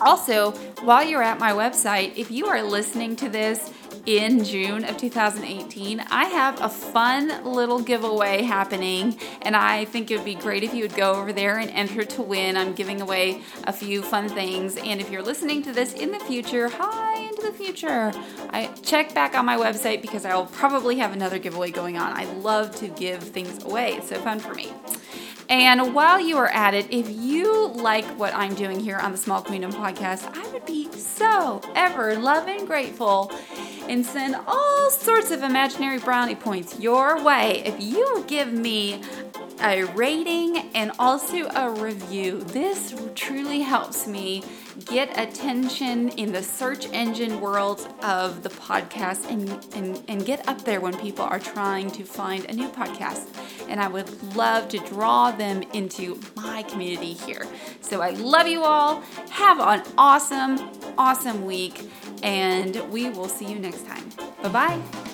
Also, 0.00 0.52
while 0.82 1.04
you're 1.04 1.22
at 1.22 1.38
my 1.38 1.52
website, 1.52 2.16
if 2.16 2.30
you 2.30 2.46
are 2.46 2.62
listening 2.62 3.16
to 3.16 3.28
this 3.28 3.72
in 4.06 4.44
June 4.44 4.84
of 4.84 4.96
2018, 4.96 6.00
I 6.00 6.24
have 6.24 6.60
a 6.62 6.68
fun 6.68 7.44
little 7.44 7.80
giveaway 7.80 8.42
happening, 8.42 9.18
and 9.42 9.54
I 9.54 9.84
think 9.84 10.10
it 10.10 10.16
would 10.16 10.24
be 10.24 10.34
great 10.34 10.62
if 10.62 10.72
you 10.72 10.82
would 10.82 10.94
go 10.94 11.14
over 11.14 11.32
there 11.32 11.58
and 11.58 11.70
enter 11.70 12.04
to 12.04 12.22
win. 12.22 12.56
I'm 12.56 12.72
giving 12.72 13.02
away 13.02 13.42
a 13.64 13.72
few 13.72 14.00
fun 14.02 14.28
things, 14.28 14.76
and 14.78 15.00
if 15.00 15.10
you're 15.10 15.22
listening 15.22 15.62
to 15.64 15.72
this 15.72 15.92
in 15.92 16.12
the 16.12 16.20
future, 16.20 16.68
hi 16.68 17.20
into 17.20 17.42
the 17.42 17.52
future. 17.52 18.12
I 18.50 18.70
check 18.82 19.14
back 19.14 19.34
on 19.34 19.44
my 19.44 19.56
website 19.56 20.00
because 20.00 20.24
I 20.24 20.34
will 20.34 20.46
probably 20.46 20.96
have 20.98 21.12
another 21.12 21.38
giveaway 21.38 21.70
going 21.70 21.98
on. 21.98 22.16
I 22.16 22.24
love 22.34 22.74
to 22.76 22.88
give 22.88 23.22
things 23.22 23.62
away. 23.64 23.94
It's 23.94 24.08
so 24.08 24.18
fun 24.20 24.38
for 24.38 24.54
me. 24.54 24.72
And 25.50 25.94
while 25.96 26.20
you 26.20 26.36
are 26.38 26.48
at 26.48 26.74
it, 26.74 26.86
if 26.90 27.10
you 27.10 27.66
like 27.74 28.04
what 28.16 28.32
I'm 28.36 28.54
doing 28.54 28.78
here 28.78 28.98
on 28.98 29.10
the 29.10 29.18
Small 29.18 29.42
Queendom 29.42 29.72
podcast, 29.72 30.30
I 30.32 30.48
would 30.52 30.64
be 30.64 30.88
so 30.92 31.60
ever 31.74 32.14
loving 32.16 32.66
grateful 32.66 33.32
and 33.88 34.06
send 34.06 34.36
all 34.46 34.90
sorts 34.90 35.32
of 35.32 35.42
imaginary 35.42 35.98
brownie 35.98 36.36
points 36.36 36.78
your 36.78 37.20
way 37.24 37.64
if 37.66 37.82
you 37.82 38.24
give 38.28 38.52
me 38.52 39.02
a 39.60 39.82
rating 39.86 40.70
and 40.76 40.92
also 41.00 41.48
a 41.48 41.68
review. 41.68 42.38
This 42.44 42.94
truly 43.16 43.62
helps 43.62 44.06
me 44.06 44.44
get 44.84 45.18
attention 45.18 46.10
in 46.10 46.32
the 46.32 46.42
search 46.42 46.86
engine 46.92 47.40
world 47.40 47.88
of 48.02 48.42
the 48.42 48.48
podcast 48.48 49.30
and, 49.30 49.48
and, 49.74 50.02
and 50.08 50.24
get 50.24 50.46
up 50.48 50.62
there 50.64 50.80
when 50.80 50.96
people 50.98 51.24
are 51.24 51.38
trying 51.38 51.90
to 51.90 52.04
find 52.04 52.44
a 52.46 52.52
new 52.52 52.68
podcast. 52.68 53.28
And 53.68 53.80
I 53.80 53.88
would 53.88 54.36
love 54.36 54.68
to 54.70 54.78
draw 54.78 55.30
them 55.30 55.62
into 55.72 56.20
my 56.36 56.62
community 56.64 57.12
here. 57.12 57.46
So 57.80 58.00
I 58.00 58.10
love 58.10 58.46
you 58.46 58.62
all. 58.64 59.00
Have 59.30 59.60
an 59.60 59.82
awesome, 59.96 60.58
awesome 60.98 61.44
week, 61.44 61.88
and 62.22 62.76
we 62.90 63.10
will 63.10 63.28
see 63.28 63.46
you 63.46 63.58
next 63.58 63.86
time. 63.86 64.04
Bye 64.42 64.48
bye. 64.48 65.09